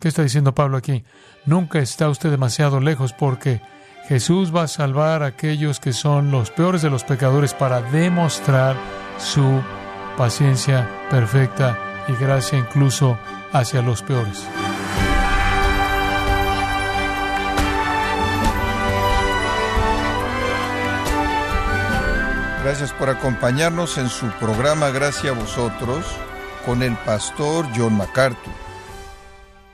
¿Qué 0.00 0.08
está 0.08 0.22
diciendo 0.22 0.54
Pablo 0.54 0.78
aquí? 0.78 1.04
Nunca 1.44 1.78
está 1.78 2.08
usted 2.08 2.30
demasiado 2.30 2.80
lejos 2.80 3.12
porque 3.12 3.60
Jesús 4.08 4.54
va 4.54 4.62
a 4.62 4.68
salvar 4.68 5.22
a 5.22 5.26
aquellos 5.26 5.78
que 5.78 5.92
son 5.92 6.30
los 6.30 6.50
peores 6.50 6.80
de 6.80 6.88
los 6.88 7.04
pecadores 7.04 7.52
para 7.52 7.82
demostrar 7.82 8.76
su 9.18 9.60
paciencia 10.16 10.88
perfecta 11.10 11.78
y 12.08 12.14
gracia 12.14 12.58
incluso 12.58 13.18
hacia 13.52 13.82
los 13.82 14.02
peores. 14.02 14.42
Gracias 22.64 22.92
por 22.94 23.10
acompañarnos 23.10 23.98
en 23.98 24.08
su 24.08 24.30
programa 24.32 24.88
Gracias 24.88 25.36
a 25.36 25.38
vosotros 25.38 26.06
con 26.64 26.82
el 26.82 26.96
pastor 26.96 27.66
John 27.76 27.98
MacArthur. 27.98 28.69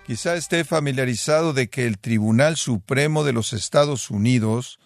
Quizá 0.06 0.36
esté 0.36 0.62
familiarizado 0.62 1.52
de 1.52 1.68
que 1.68 1.84
el 1.84 1.98
Tribunal 1.98 2.56
Supremo 2.56 3.24
de 3.24 3.32
los 3.32 3.52
Estados 3.52 4.08
Unidos 4.08 4.78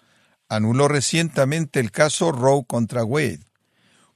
anuló 0.49 0.87
recientemente 0.87 1.79
el 1.79 1.91
caso 1.91 2.31
Roe 2.31 2.65
contra 2.65 3.03
Wade, 3.03 3.45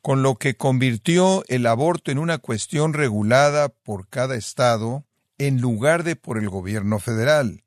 con 0.02 0.24
lo 0.24 0.38
que 0.38 0.58
convirtió 0.58 1.44
el 1.48 1.68
aborto 1.68 2.10
en 2.10 2.18
una 2.18 2.40
cuestión 2.40 2.94
regulada 2.94 3.70
por 3.70 4.10
cada 4.10 4.36
estado 4.36 5.06
en 5.38 5.62
lugar 5.62 6.02
de 6.02 6.16
por 6.16 6.40
el 6.40 6.50
gobierno 6.50 6.98
federal. 6.98 7.64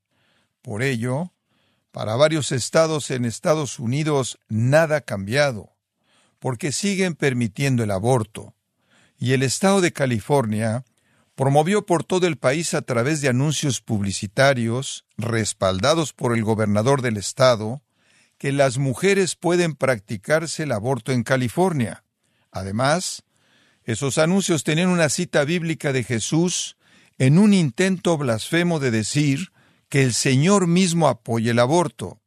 Por 0.61 0.83
ello, 0.83 1.33
para 1.93 2.17
varios 2.17 2.51
estados 2.51 3.09
en 3.13 3.25
Estados 3.25 3.79
Unidos 3.79 4.41
nada 4.49 4.97
ha 4.97 5.01
cambiado, 5.03 5.77
porque 6.41 6.73
siguen 6.73 7.15
permitiendo 7.15 7.85
el 7.85 7.93
aborto, 7.93 8.57
y 9.17 9.33
el 9.33 9.45
estado 9.45 9.81
de 9.81 9.93
California 9.93 10.85
promovió 11.39 11.87
por 11.87 12.03
todo 12.03 12.27
el 12.27 12.37
país 12.37 12.75
a 12.75 12.83
través 12.83 13.21
de 13.21 13.29
anuncios 13.29 13.81
publicitarios, 13.81 15.05
respaldados 15.17 16.13
por 16.13 16.35
el 16.35 16.43
gobernador 16.43 17.01
del 17.01 17.17
estado, 17.17 17.81
que 18.39 18.51
las 18.51 18.79
mujeres 18.79 19.37
pueden 19.37 19.77
practicarse 19.77 20.65
el 20.65 20.73
aborto 20.73 21.13
en 21.13 21.23
California. 21.23 22.03
Además, 22.51 23.23
esos 23.85 24.19
anuncios 24.19 24.65
tenían 24.65 24.89
una 24.89 25.09
cita 25.11 25.45
bíblica 25.45 25.93
de 25.93 26.03
Jesús 26.03 26.77
en 27.19 27.39
un 27.39 27.55
intento 27.55 28.19
blasfemo 28.19 28.81
de 28.81 28.91
decir 28.91 29.53
que 29.89 30.03
el 30.03 30.15
Señor 30.15 30.67
mismo 30.67 31.07
apoya 31.07 31.53
el 31.53 31.61
aborto. 31.61 32.21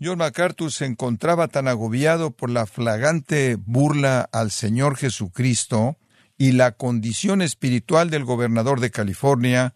John 0.00 0.18
MacArthur 0.18 0.70
se 0.70 0.84
encontraba 0.84 1.48
tan 1.48 1.66
agobiado 1.66 2.30
por 2.30 2.50
la 2.50 2.66
flagante 2.66 3.56
burla 3.56 4.28
al 4.30 4.52
Señor 4.52 4.96
Jesucristo 4.96 5.98
y 6.38 6.52
la 6.52 6.72
condición 6.72 7.42
espiritual 7.42 8.10
del 8.10 8.24
gobernador 8.24 8.80
de 8.80 8.90
California, 8.90 9.74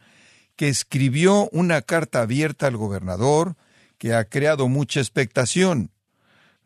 que 0.56 0.69
escribió 0.69 1.48
una 1.53 1.83
carta 1.83 2.20
abierta 2.20 2.66
al 2.66 2.77
gobernador 2.77 3.56
que 3.98 4.14
ha 4.14 4.25
creado 4.25 4.69
mucha 4.69 5.00
expectación. 5.00 5.91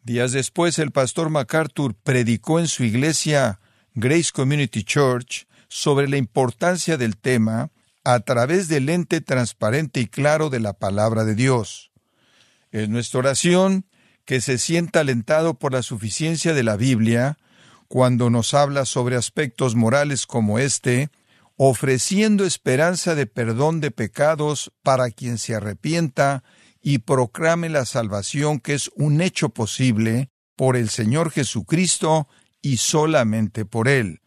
Días 0.02 0.32
después, 0.32 0.78
el 0.78 0.90
pastor 0.90 1.30
MacArthur 1.30 1.94
predicó 1.94 2.60
en 2.60 2.68
su 2.68 2.84
iglesia 2.84 3.60
Grace 3.94 4.30
Community 4.32 4.82
Church 4.82 5.46
sobre 5.68 6.08
la 6.08 6.16
importancia 6.16 6.96
del 6.96 7.16
tema 7.16 7.70
a 8.04 8.20
través 8.20 8.68
del 8.68 8.86
lente 8.86 9.20
transparente 9.20 10.00
y 10.00 10.06
claro 10.06 10.50
de 10.50 10.60
la 10.60 10.74
palabra 10.74 11.24
de 11.24 11.34
Dios. 11.34 11.90
Es 12.70 12.88
nuestra 12.88 13.20
oración 13.20 13.86
que 14.24 14.40
se 14.40 14.58
sienta 14.58 15.00
alentado 15.00 15.54
por 15.54 15.72
la 15.72 15.82
suficiencia 15.82 16.54
de 16.54 16.62
la 16.64 16.76
Biblia 16.76 17.38
cuando 17.94 18.28
nos 18.28 18.54
habla 18.54 18.86
sobre 18.86 19.14
aspectos 19.14 19.76
morales 19.76 20.26
como 20.26 20.58
este, 20.58 21.10
ofreciendo 21.54 22.44
esperanza 22.44 23.14
de 23.14 23.26
perdón 23.28 23.80
de 23.80 23.92
pecados 23.92 24.72
para 24.82 25.12
quien 25.12 25.38
se 25.38 25.54
arrepienta 25.54 26.42
y 26.82 26.98
proclame 26.98 27.68
la 27.68 27.84
salvación 27.84 28.58
que 28.58 28.74
es 28.74 28.90
un 28.96 29.20
hecho 29.20 29.50
posible 29.50 30.28
por 30.56 30.76
el 30.76 30.88
Señor 30.88 31.30
Jesucristo 31.30 32.27
y 32.60 32.78
solamente 32.78 33.64
por 33.64 33.86
Él. 33.86 34.22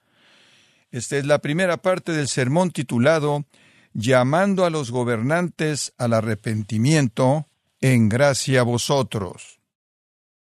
Esta 0.90 1.18
es 1.18 1.26
la 1.26 1.40
primera 1.40 1.76
parte 1.76 2.14
del 2.14 2.30
sermón 2.30 2.72
titulado 2.72 3.48
Llamando 3.92 4.64
a 4.64 4.70
los 4.70 4.92
gobernantes 4.92 5.94
al 5.98 6.14
arrepentimiento, 6.14 7.50
en 7.82 8.08
gracia 8.08 8.62
a 8.62 8.64
vosotros. 8.64 9.60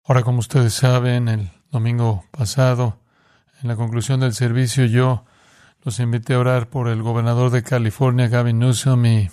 Ahora, 0.06 0.24
como 0.24 0.40
ustedes 0.40 0.74
saben, 0.74 1.28
el 1.28 1.52
domingo 1.69 2.24
pasado, 2.31 2.99
en 3.62 3.68
la 3.68 3.75
conclusión 3.75 4.20
del 4.20 4.34
servicio, 4.34 4.86
yo 4.86 5.25
los 5.84 6.00
invité 6.00 6.34
a 6.34 6.40
orar 6.40 6.68
por 6.68 6.88
el 6.88 7.02
gobernador 7.02 7.52
de 7.52 7.64
California, 7.64 8.28
Gavin 8.28 8.59
Newsom, 8.59 9.06
y 9.06 9.30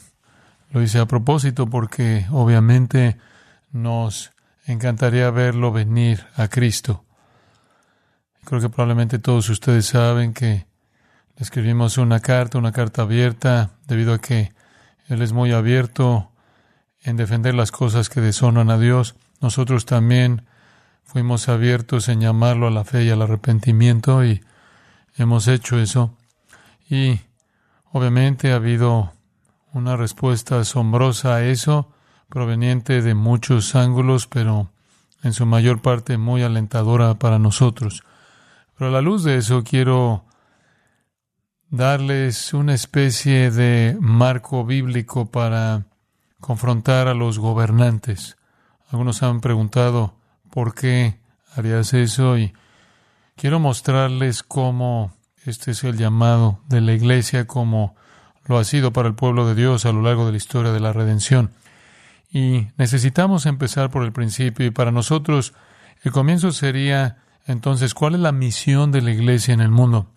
lo 0.70 0.82
hice 0.82 0.98
a 0.98 1.06
propósito 1.06 1.66
porque 1.66 2.26
obviamente 2.30 3.16
nos 3.72 4.32
encantaría 4.64 5.30
verlo 5.30 5.72
venir 5.72 6.26
a 6.34 6.48
Cristo. 6.48 7.04
Creo 8.44 8.60
que 8.60 8.68
probablemente 8.68 9.18
todos 9.18 9.48
ustedes 9.48 9.86
saben 9.86 10.32
que 10.32 10.66
le 11.36 11.42
escribimos 11.42 11.98
una 11.98 12.20
carta, 12.20 12.58
una 12.58 12.72
carta 12.72 13.02
abierta, 13.02 13.70
debido 13.86 14.14
a 14.14 14.20
que 14.20 14.52
Él 15.08 15.22
es 15.22 15.32
muy 15.32 15.52
abierto 15.52 16.32
en 17.02 17.16
defender 17.16 17.54
las 17.54 17.70
cosas 17.70 18.08
que 18.08 18.20
deshonran 18.20 18.70
a 18.70 18.78
Dios. 18.78 19.14
Nosotros 19.40 19.84
también 19.84 20.46
fuimos 21.06 21.48
abiertos 21.48 22.08
en 22.10 22.20
llamarlo 22.20 22.66
a 22.66 22.70
la 22.70 22.84
fe 22.84 23.04
y 23.04 23.10
al 23.10 23.22
arrepentimiento 23.22 24.24
y 24.24 24.44
hemos 25.16 25.48
hecho 25.48 25.78
eso. 25.78 26.14
Y 26.90 27.20
obviamente 27.92 28.52
ha 28.52 28.56
habido 28.56 29.12
una 29.72 29.96
respuesta 29.96 30.60
asombrosa 30.60 31.36
a 31.36 31.44
eso, 31.44 31.90
proveniente 32.28 33.02
de 33.02 33.14
muchos 33.14 33.74
ángulos, 33.74 34.26
pero 34.26 34.70
en 35.22 35.32
su 35.32 35.46
mayor 35.46 35.80
parte 35.80 36.18
muy 36.18 36.42
alentadora 36.42 37.14
para 37.14 37.38
nosotros. 37.38 38.02
Pero 38.76 38.90
a 38.90 38.92
la 38.92 39.00
luz 39.00 39.24
de 39.24 39.36
eso 39.36 39.64
quiero 39.64 40.24
darles 41.70 42.52
una 42.52 42.74
especie 42.74 43.50
de 43.50 43.96
marco 44.00 44.64
bíblico 44.64 45.26
para 45.26 45.86
confrontar 46.40 47.08
a 47.08 47.14
los 47.14 47.38
gobernantes. 47.38 48.36
Algunos 48.90 49.22
han 49.22 49.40
preguntado, 49.40 50.14
¿por 50.50 50.74
qué 50.74 51.18
harías 51.54 51.94
eso? 51.94 52.38
Y 52.38 52.52
quiero 53.36 53.60
mostrarles 53.60 54.42
cómo 54.42 55.12
este 55.44 55.72
es 55.72 55.84
el 55.84 55.96
llamado 55.96 56.60
de 56.68 56.80
la 56.80 56.92
iglesia, 56.92 57.46
como 57.46 57.94
lo 58.46 58.58
ha 58.58 58.64
sido 58.64 58.92
para 58.92 59.08
el 59.08 59.14
pueblo 59.14 59.46
de 59.46 59.54
Dios 59.54 59.86
a 59.86 59.92
lo 59.92 60.02
largo 60.02 60.26
de 60.26 60.32
la 60.32 60.38
historia 60.38 60.72
de 60.72 60.80
la 60.80 60.92
redención. 60.92 61.52
Y 62.30 62.68
necesitamos 62.76 63.46
empezar 63.46 63.90
por 63.90 64.02
el 64.02 64.12
principio 64.12 64.66
y 64.66 64.70
para 64.70 64.90
nosotros 64.90 65.54
el 66.02 66.12
comienzo 66.12 66.52
sería 66.52 67.18
entonces, 67.46 67.94
¿cuál 67.94 68.14
es 68.14 68.20
la 68.20 68.32
misión 68.32 68.90
de 68.90 69.02
la 69.02 69.12
iglesia 69.12 69.54
en 69.54 69.60
el 69.60 69.70
mundo? 69.70 70.10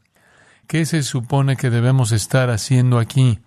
¿Qué 0.67 0.85
se 0.85 1.03
supone 1.03 1.55
que 1.55 1.69
debemos 1.69 2.11
estar 2.11 2.49
haciendo 2.49 2.97
aquí? 2.97 3.39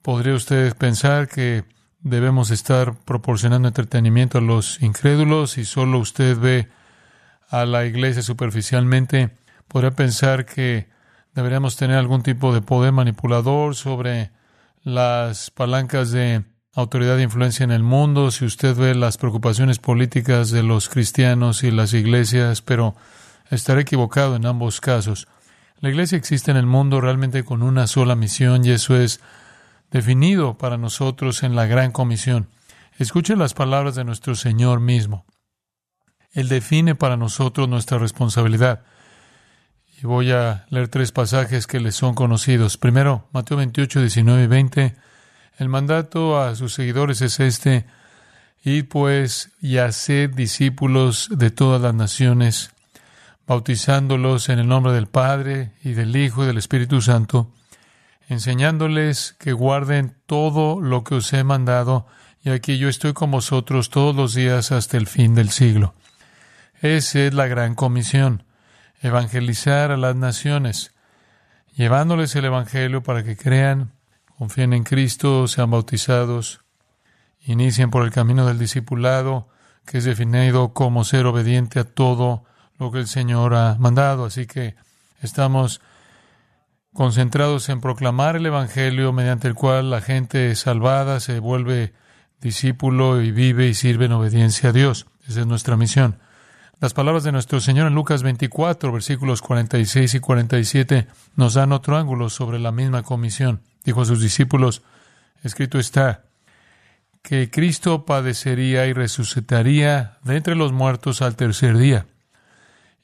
¿Podría 0.00 0.34
usted 0.34 0.74
pensar 0.76 1.28
que 1.28 1.64
debemos 2.02 2.50
estar 2.50 2.94
proporcionando 3.04 3.68
entretenimiento 3.68 4.38
a 4.38 4.42
los 4.42 4.82
incrédulos 4.82 5.58
y 5.58 5.64
solo 5.64 5.98
usted 5.98 6.38
ve 6.38 6.68
a 7.48 7.64
la 7.64 7.84
iglesia 7.84 8.22
superficialmente, 8.22 9.30
podría 9.68 9.92
pensar 9.92 10.44
que 10.46 10.88
deberíamos 11.34 11.76
tener 11.76 11.96
algún 11.96 12.22
tipo 12.22 12.52
de 12.52 12.62
poder 12.62 12.92
manipulador 12.92 13.74
sobre 13.74 14.30
las 14.82 15.50
palancas 15.50 16.10
de 16.10 16.44
autoridad 16.74 17.18
e 17.18 17.22
influencia 17.22 17.64
en 17.64 17.70
el 17.70 17.82
mundo, 17.82 18.30
si 18.30 18.44
usted 18.46 18.74
ve 18.74 18.94
las 18.94 19.18
preocupaciones 19.18 19.78
políticas 19.78 20.50
de 20.50 20.62
los 20.62 20.88
cristianos 20.88 21.62
y 21.62 21.70
las 21.70 21.92
iglesias, 21.92 22.62
pero 22.62 22.96
estaré 23.50 23.82
equivocado 23.82 24.36
en 24.36 24.46
ambos 24.46 24.80
casos. 24.80 25.28
La 25.80 25.90
iglesia 25.90 26.16
existe 26.16 26.50
en 26.50 26.56
el 26.56 26.66
mundo 26.66 27.00
realmente 27.00 27.44
con 27.44 27.62
una 27.62 27.86
sola 27.86 28.16
misión 28.16 28.64
y 28.64 28.70
eso 28.70 28.96
es 28.96 29.20
definido 29.92 30.56
para 30.56 30.78
nosotros 30.78 31.42
en 31.42 31.54
la 31.54 31.66
gran 31.66 31.92
comisión. 31.92 32.48
Escuche 32.98 33.36
las 33.36 33.54
palabras 33.54 33.94
de 33.94 34.04
nuestro 34.04 34.34
Señor 34.34 34.80
mismo. 34.80 35.26
Él 36.32 36.48
define 36.48 36.94
para 36.94 37.16
nosotros 37.16 37.68
nuestra 37.68 37.98
responsabilidad. 37.98 38.82
Y 40.02 40.06
voy 40.06 40.32
a 40.32 40.66
leer 40.70 40.88
tres 40.88 41.12
pasajes 41.12 41.66
que 41.66 41.78
les 41.78 41.94
son 41.94 42.14
conocidos. 42.14 42.78
Primero, 42.78 43.28
Mateo 43.32 43.58
28, 43.58 44.00
19 44.00 44.44
y 44.44 44.46
20. 44.46 44.96
El 45.58 45.68
mandato 45.68 46.40
a 46.40 46.56
sus 46.56 46.72
seguidores 46.72 47.20
es 47.20 47.38
este, 47.38 47.86
y 48.64 48.84
pues 48.84 49.52
y 49.60 49.76
haced 49.76 50.30
discípulos 50.30 51.28
de 51.30 51.50
todas 51.50 51.82
las 51.82 51.94
naciones, 51.94 52.70
bautizándolos 53.46 54.48
en 54.48 54.58
el 54.58 54.68
nombre 54.68 54.92
del 54.92 55.06
Padre 55.06 55.72
y 55.84 55.92
del 55.92 56.16
Hijo 56.16 56.44
y 56.44 56.46
del 56.46 56.58
Espíritu 56.58 57.02
Santo, 57.02 57.52
enseñándoles 58.32 59.34
que 59.38 59.52
guarden 59.52 60.16
todo 60.26 60.80
lo 60.80 61.04
que 61.04 61.16
os 61.16 61.32
he 61.32 61.44
mandado, 61.44 62.06
y 62.42 62.50
aquí 62.50 62.78
yo 62.78 62.88
estoy 62.88 63.12
con 63.12 63.30
vosotros 63.30 63.90
todos 63.90 64.16
los 64.16 64.34
días 64.34 64.72
hasta 64.72 64.96
el 64.96 65.06
fin 65.06 65.34
del 65.34 65.50
siglo. 65.50 65.94
Esa 66.80 67.20
es 67.20 67.34
la 67.34 67.46
gran 67.46 67.74
comisión, 67.74 68.44
evangelizar 69.00 69.92
a 69.92 69.96
las 69.96 70.16
naciones, 70.16 70.92
llevándoles 71.76 72.34
el 72.34 72.46
Evangelio 72.46 73.02
para 73.02 73.22
que 73.22 73.36
crean, 73.36 73.92
confíen 74.38 74.72
en 74.72 74.82
Cristo, 74.82 75.46
sean 75.46 75.70
bautizados, 75.70 76.60
inicien 77.44 77.90
por 77.90 78.04
el 78.04 78.10
camino 78.10 78.46
del 78.46 78.58
discipulado, 78.58 79.48
que 79.84 79.98
es 79.98 80.04
definido 80.04 80.72
como 80.72 81.04
ser 81.04 81.26
obediente 81.26 81.80
a 81.80 81.84
todo 81.84 82.44
lo 82.78 82.90
que 82.90 82.98
el 82.98 83.08
Señor 83.08 83.54
ha 83.54 83.76
mandado. 83.78 84.24
Así 84.24 84.46
que 84.46 84.74
estamos 85.20 85.80
concentrados 86.94 87.68
en 87.68 87.80
proclamar 87.80 88.36
el 88.36 88.46
Evangelio 88.46 89.12
mediante 89.12 89.48
el 89.48 89.54
cual 89.54 89.90
la 89.90 90.00
gente 90.00 90.54
salvada 90.54 91.20
se 91.20 91.38
vuelve 91.38 91.94
discípulo 92.40 93.22
y 93.22 93.30
vive 93.30 93.68
y 93.68 93.74
sirve 93.74 94.06
en 94.06 94.12
obediencia 94.12 94.70
a 94.70 94.72
Dios. 94.72 95.06
Esa 95.26 95.40
es 95.40 95.46
nuestra 95.46 95.76
misión. 95.76 96.18
Las 96.80 96.94
palabras 96.94 97.22
de 97.22 97.30
nuestro 97.30 97.60
Señor 97.60 97.86
en 97.86 97.94
Lucas 97.94 98.24
24, 98.24 98.90
versículos 98.90 99.40
46 99.40 100.14
y 100.14 100.20
47, 100.20 101.06
nos 101.36 101.54
dan 101.54 101.70
otro 101.70 101.96
ángulo 101.96 102.28
sobre 102.28 102.58
la 102.58 102.72
misma 102.72 103.04
comisión. 103.04 103.62
Dijo 103.84 104.02
a 104.02 104.04
sus 104.04 104.20
discípulos, 104.20 104.82
escrito 105.44 105.78
está, 105.78 106.24
que 107.22 107.50
Cristo 107.50 108.04
padecería 108.04 108.86
y 108.86 108.92
resucitaría 108.92 110.18
de 110.24 110.36
entre 110.36 110.56
los 110.56 110.72
muertos 110.72 111.22
al 111.22 111.36
tercer 111.36 111.78
día, 111.78 112.06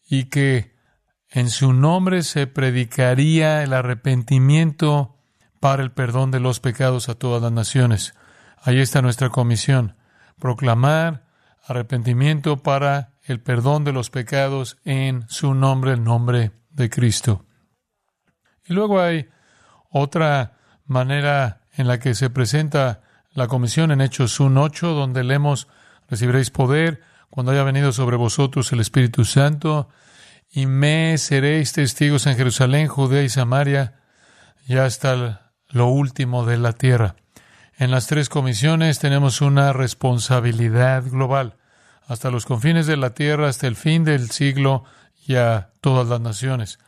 y 0.09 0.25
que 0.25 0.75
en 1.31 1.51
su 1.51 1.73
nombre 1.73 2.23
se 2.23 2.47
predicaría 2.47 3.63
el 3.63 3.73
arrepentimiento 3.73 5.17
para 5.61 5.83
el 5.83 5.91
perdón 5.93 6.31
de 6.31 6.41
los 6.41 6.61
pecados 6.61 7.09
a 7.09 7.15
todas 7.15 7.43
las 7.43 7.53
naciones. 7.53 8.15
Ahí 8.63 8.81
está 8.81 9.03
nuestra 9.03 9.29
comisión, 9.31 9.97
proclamar 10.39 11.27
arrepentimiento 11.67 12.63
para 12.63 13.13
el 13.23 13.41
perdón 13.41 13.85
de 13.85 13.93
los 13.93 14.11
pecados 14.11 14.79
en 14.85 15.29
su 15.29 15.55
nombre, 15.55 15.93
el 15.93 16.03
nombre 16.03 16.53
de 16.71 16.89
Cristo. 16.89 17.45
Y 18.65 18.73
luego 18.73 19.01
hay 19.01 19.29
otra 19.91 20.59
manera 20.87 21.63
en 21.77 21.89
la 21.89 21.99
que 21.99 22.15
se 22.15 22.31
presenta 22.31 23.03
la 23.33 23.47
comisión 23.49 23.91
en 23.91 24.01
Hechos 24.01 24.41
1.8, 24.41 24.95
donde 24.95 25.25
leemos, 25.25 25.69
recibiréis 26.09 26.51
poder 26.51 27.03
cuando 27.31 27.53
haya 27.53 27.63
venido 27.63 27.93
sobre 27.93 28.17
vosotros 28.17 28.73
el 28.73 28.81
Espíritu 28.81 29.25
Santo, 29.25 29.89
y 30.51 30.67
me 30.67 31.17
seréis 31.19 31.73
testigos 31.73 32.27
en 32.27 32.37
Jerusalén, 32.37 32.89
Judea 32.89 33.23
y 33.23 33.29
Samaria, 33.29 33.95
y 34.67 34.77
hasta 34.77 35.53
lo 35.69 35.89
último 35.89 36.47
de 36.47 36.59
la 36.59 36.73
tierra. 36.73 37.17
En 37.77 37.91
las 37.91 38.07
tres 38.07 38.29
comisiones 38.29 38.99
tenemos 38.99 39.41
una 39.41 39.73
responsabilidad 39.73 41.05
global 41.05 41.55
hasta 42.09 42.31
los 42.31 42.47
confines 42.47 42.87
de 42.87 42.97
la 42.97 43.11
tierra, 43.11 43.49
hasta 43.49 43.67
el 43.67 43.77
fin 43.77 44.03
del 44.03 44.31
siglo 44.31 44.85
y 45.27 45.37
a 45.37 45.71
todas 45.83 46.09
las 46.09 46.21
naciones. 46.21 46.79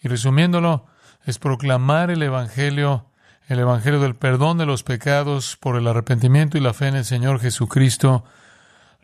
Y 0.00 0.08
resumiéndolo, 0.08 0.86
es 1.26 1.38
proclamar 1.38 2.10
el 2.10 2.22
Evangelio, 2.22 3.06
el 3.48 3.58
Evangelio 3.58 4.00
del 4.00 4.14
perdón 4.14 4.58
de 4.58 4.66
los 4.66 4.84
pecados 4.84 5.56
por 5.56 5.76
el 5.76 5.88
arrepentimiento 5.88 6.56
y 6.56 6.60
la 6.60 6.72
fe 6.72 6.86
en 6.86 6.96
el 6.96 7.04
Señor 7.04 7.40
Jesucristo, 7.40 8.24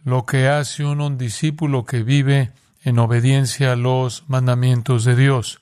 lo 0.04 0.24
que 0.24 0.48
hace 0.48 0.84
uno 0.84 1.06
un 1.06 1.18
discípulo 1.18 1.84
que 1.84 2.02
vive 2.02 2.52
en 2.82 2.98
obediencia 2.98 3.72
a 3.72 3.76
los 3.76 4.24
mandamientos 4.28 5.04
de 5.04 5.16
Dios. 5.16 5.60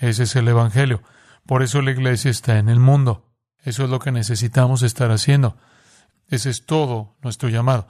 Ese 0.00 0.24
es 0.24 0.36
el 0.36 0.48
Evangelio. 0.48 1.02
Por 1.46 1.62
eso 1.62 1.82
la 1.82 1.90
iglesia 1.90 2.30
está 2.30 2.58
en 2.58 2.68
el 2.68 2.78
mundo. 2.78 3.26
Eso 3.64 3.84
es 3.84 3.90
lo 3.90 3.98
que 3.98 4.12
necesitamos 4.12 4.82
estar 4.82 5.10
haciendo. 5.10 5.56
Ese 6.28 6.50
es 6.50 6.66
todo 6.66 7.14
nuestro 7.22 7.48
llamado. 7.48 7.86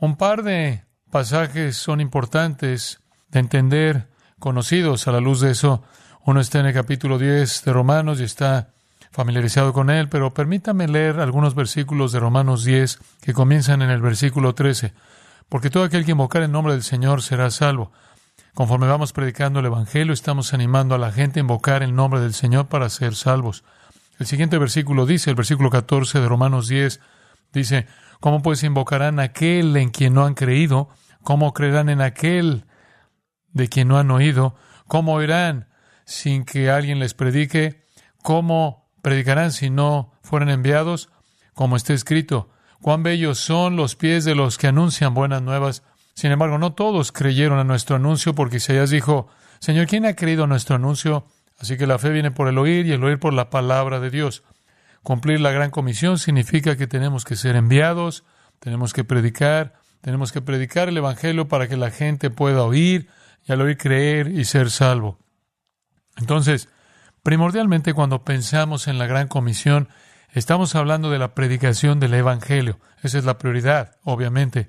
Un 0.00 0.16
par 0.16 0.42
de 0.42 0.84
pasajes 1.10 1.76
son 1.76 2.00
importantes 2.00 3.00
de 3.28 3.40
entender, 3.40 4.08
conocidos 4.38 5.06
a 5.06 5.12
la 5.12 5.20
luz 5.20 5.40
de 5.40 5.52
eso. 5.52 5.84
Uno 6.24 6.40
está 6.40 6.60
en 6.60 6.66
el 6.66 6.74
capítulo 6.74 7.18
10 7.18 7.64
de 7.64 7.72
Romanos 7.72 8.20
y 8.20 8.24
está 8.24 8.70
familiarizado 9.10 9.72
con 9.72 9.90
él, 9.90 10.08
pero 10.08 10.32
permítame 10.32 10.88
leer 10.88 11.20
algunos 11.20 11.54
versículos 11.54 12.12
de 12.12 12.20
Romanos 12.20 12.64
10 12.64 12.98
que 13.20 13.34
comienzan 13.34 13.82
en 13.82 13.90
el 13.90 14.00
versículo 14.00 14.54
13. 14.54 14.92
Porque 15.52 15.68
todo 15.68 15.84
aquel 15.84 16.06
que 16.06 16.12
invocar 16.12 16.40
el 16.40 16.50
nombre 16.50 16.72
del 16.72 16.82
Señor 16.82 17.20
será 17.20 17.50
salvo. 17.50 17.92
Conforme 18.54 18.86
vamos 18.86 19.12
predicando 19.12 19.60
el 19.60 19.66
Evangelio, 19.66 20.14
estamos 20.14 20.54
animando 20.54 20.94
a 20.94 20.98
la 20.98 21.12
gente 21.12 21.40
a 21.40 21.42
invocar 21.42 21.82
el 21.82 21.94
nombre 21.94 22.20
del 22.20 22.32
Señor 22.32 22.68
para 22.68 22.88
ser 22.88 23.14
salvos. 23.14 23.62
El 24.18 24.24
siguiente 24.24 24.56
versículo 24.56 25.04
dice, 25.04 25.28
el 25.28 25.36
versículo 25.36 25.68
14 25.68 26.20
de 26.20 26.26
Romanos 26.26 26.68
10, 26.68 27.00
dice, 27.52 27.86
¿Cómo 28.18 28.40
pues 28.40 28.62
invocarán 28.62 29.20
aquel 29.20 29.76
en 29.76 29.90
quien 29.90 30.14
no 30.14 30.24
han 30.24 30.32
creído? 30.32 30.88
¿Cómo 31.22 31.52
creerán 31.52 31.90
en 31.90 32.00
aquel 32.00 32.64
de 33.50 33.68
quien 33.68 33.88
no 33.88 33.98
han 33.98 34.10
oído? 34.10 34.54
¿Cómo 34.86 35.12
oirán 35.12 35.68
sin 36.06 36.46
que 36.46 36.70
alguien 36.70 36.98
les 36.98 37.12
predique? 37.12 37.84
¿Cómo 38.22 38.90
predicarán 39.02 39.52
si 39.52 39.68
no 39.68 40.14
fueran 40.22 40.48
enviados? 40.48 41.10
Como 41.52 41.76
está 41.76 41.92
escrito, 41.92 42.48
cuán 42.82 43.04
bellos 43.04 43.38
son 43.38 43.76
los 43.76 43.94
pies 43.94 44.24
de 44.24 44.34
los 44.34 44.58
que 44.58 44.66
anuncian 44.66 45.14
buenas 45.14 45.40
nuevas. 45.40 45.84
Sin 46.14 46.32
embargo, 46.32 46.58
no 46.58 46.74
todos 46.74 47.12
creyeron 47.12 47.58
a 47.58 47.64
nuestro 47.64 47.96
anuncio 47.96 48.34
porque 48.34 48.56
Isaías 48.56 48.90
dijo, 48.90 49.28
Señor, 49.60 49.86
¿quién 49.86 50.04
ha 50.04 50.16
creído 50.16 50.44
a 50.44 50.46
nuestro 50.48 50.76
anuncio? 50.76 51.24
Así 51.58 51.78
que 51.78 51.86
la 51.86 52.00
fe 52.00 52.10
viene 52.10 52.32
por 52.32 52.48
el 52.48 52.58
oír 52.58 52.86
y 52.86 52.92
el 52.92 53.04
oír 53.04 53.20
por 53.20 53.32
la 53.32 53.48
palabra 53.48 54.00
de 54.00 54.10
Dios. 54.10 54.42
Cumplir 55.04 55.40
la 55.40 55.52
gran 55.52 55.70
comisión 55.70 56.18
significa 56.18 56.76
que 56.76 56.88
tenemos 56.88 57.24
que 57.24 57.36
ser 57.36 57.54
enviados, 57.54 58.24
tenemos 58.58 58.92
que 58.92 59.04
predicar, 59.04 59.74
tenemos 60.00 60.32
que 60.32 60.42
predicar 60.42 60.88
el 60.88 60.96
Evangelio 60.96 61.46
para 61.46 61.68
que 61.68 61.76
la 61.76 61.92
gente 61.92 62.30
pueda 62.30 62.64
oír 62.64 63.08
y 63.46 63.52
al 63.52 63.60
oír 63.60 63.76
creer 63.78 64.28
y 64.28 64.44
ser 64.44 64.70
salvo. 64.70 65.18
Entonces, 66.16 66.68
primordialmente 67.22 67.94
cuando 67.94 68.24
pensamos 68.24 68.88
en 68.88 68.98
la 68.98 69.06
gran 69.06 69.28
comisión, 69.28 69.88
estamos 70.32 70.74
hablando 70.74 71.10
de 71.10 71.18
la 71.18 71.34
predicación 71.34 72.00
del 72.00 72.14
Evangelio. 72.14 72.78
Esa 73.02 73.18
es 73.18 73.24
la 73.24 73.38
prioridad, 73.38 73.96
obviamente. 74.02 74.68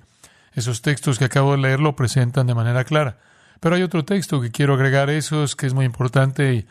Esos 0.53 0.81
textos 0.81 1.17
que 1.17 1.25
acabo 1.25 1.53
de 1.53 1.57
leer 1.59 1.79
lo 1.79 1.95
presentan 1.95 2.47
de 2.47 2.55
manera 2.55 2.83
clara. 2.83 3.17
Pero 3.59 3.75
hay 3.75 3.81
otro 3.81 4.05
texto 4.05 4.41
que 4.41 4.51
quiero 4.51 4.73
agregar 4.73 5.09
esos 5.09 5.55
que 5.55 5.65
es 5.65 5.73
muy 5.73 5.85
importante 5.85 6.53
y 6.53 6.67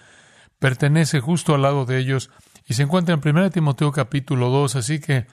pertenece 0.59 1.21
justo 1.21 1.55
al 1.55 1.63
lado 1.63 1.87
de 1.87 1.99
ellos 1.99 2.31
y 2.67 2.75
se 2.75 2.83
encuentra 2.83 3.15
en 3.15 3.21
1 3.27 3.51
Timoteo 3.51 3.91
capítulo 3.91 4.51
2, 4.51 4.77
así 4.77 5.01
que 5.01 5.27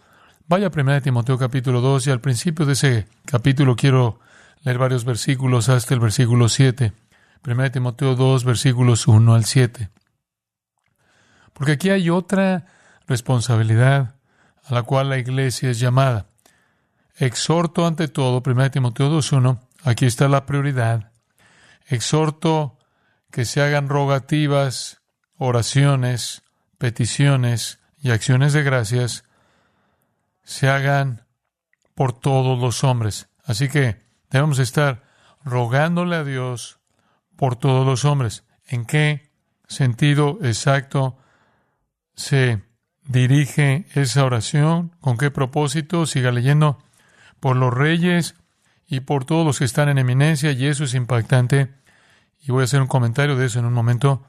vaya 0.48 0.68
a 0.68 0.72
1 0.74 1.02
Timoteo 1.02 1.38
capítulo 1.38 1.82
2 1.82 2.08
y 2.08 2.12
al 2.12 2.22
principio 2.22 2.66
de 2.66 2.74
ese 2.74 3.08
capítulo 3.26 3.76
quiero 3.76 4.20
leer 4.64 4.78
varios 4.78 5.06
versículos 5.06 5.70
hasta 5.70 5.94
el 5.94 6.00
versículo 6.00 6.50
7. 6.50 6.94
1 7.46 7.72
Timoteo 7.72 8.16
2, 8.16 8.44
versículos 8.44 9.08
1 9.08 9.34
al 9.34 9.46
7. 9.46 9.90
Porque 11.54 11.74
aquí 11.74 11.90
hay 11.90 12.10
otra 12.10 12.66
responsabilidad 13.10 14.16
a 14.64 14.74
la 14.74 14.84
cual 14.84 15.10
la 15.10 15.18
iglesia 15.18 15.72
es 15.72 15.80
llamada. 15.80 16.28
Exhorto 17.18 17.86
ante 17.86 18.07
todo, 18.07 18.42
1 18.45 18.72
Timoteo 18.72 19.10
2.1, 19.12 19.60
aquí 19.83 20.06
está 20.06 20.30
la 20.30 20.45
prioridad. 20.45 21.12
Exhorto 21.88 22.78
que 23.31 23.44
se 23.45 23.62
hagan 23.62 23.90
rogativas, 23.90 25.02
oraciones, 25.38 26.44
peticiones 26.78 27.80
y 28.02 28.12
acciones 28.12 28.54
de 28.54 28.64
gracias 28.64 29.26
se 30.44 30.69
hagan 30.69 31.26
por 31.95 32.14
todos 32.14 32.60
los 32.60 32.83
hombres. 32.83 33.28
Así 33.44 33.69
que 33.69 34.06
debemos 34.30 34.60
estar 34.60 35.04
rogándole 35.44 36.16
a 36.16 36.24
Dios 36.24 36.80
por 37.36 37.56
todos 37.56 37.86
los 37.86 38.06
hombres. 38.06 38.44
¿En 38.68 38.86
qué 38.86 39.31
sentido 39.68 40.40
exacto 40.42 41.18
se 42.16 42.69
dirige 43.04 43.86
esa 43.94 44.24
oración? 44.24 44.96
¿Con 45.02 45.18
qué 45.18 45.32
propósito? 45.32 46.06
Siga 46.06 46.32
leyendo 46.32 46.80
por 47.40 47.56
los 47.56 47.74
reyes 47.74 48.36
y 48.88 49.02
por 49.02 49.26
todos 49.26 49.46
los 49.46 49.60
que 49.60 49.66
están 49.66 49.90
en 49.90 49.98
eminencia, 49.98 50.52
y 50.52 50.66
eso 50.66 50.84
es 50.84 50.94
impactante. 50.94 51.74
Y 52.42 52.52
voy 52.52 52.62
a 52.62 52.64
hacer 52.66 52.82
un 52.82 52.88
comentario 52.88 53.36
de 53.36 53.46
eso 53.46 53.60
en 53.60 53.66
un 53.66 53.74
momento. 53.74 54.24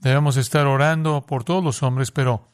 Debemos 0.00 0.36
estar 0.36 0.66
orando 0.66 1.26
por 1.26 1.44
todos 1.44 1.64
los 1.64 1.82
hombres, 1.82 2.10
pero 2.10 2.48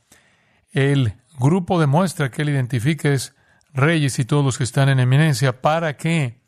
el 0.72 1.14
grupo 1.38 1.80
demuestra 1.80 2.30
que 2.30 2.42
él 2.42 2.50
identifica 2.50 3.08
es 3.10 3.34
reyes 3.72 4.18
y 4.18 4.24
todos 4.24 4.44
los 4.44 4.58
que 4.58 4.64
están 4.64 4.88
en 4.88 5.00
eminencia 5.00 5.60
para 5.60 5.96
que 5.96 6.40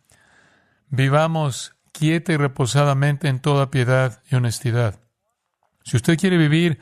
vivamos 0.88 1.74
quieta 1.92 2.32
y 2.32 2.36
reposadamente 2.36 3.28
en 3.28 3.40
toda 3.40 3.70
piedad 3.70 4.22
y 4.30 4.36
honestidad. 4.36 5.00
Si 5.84 5.96
usted 5.96 6.18
quiere 6.18 6.36
vivir 6.36 6.80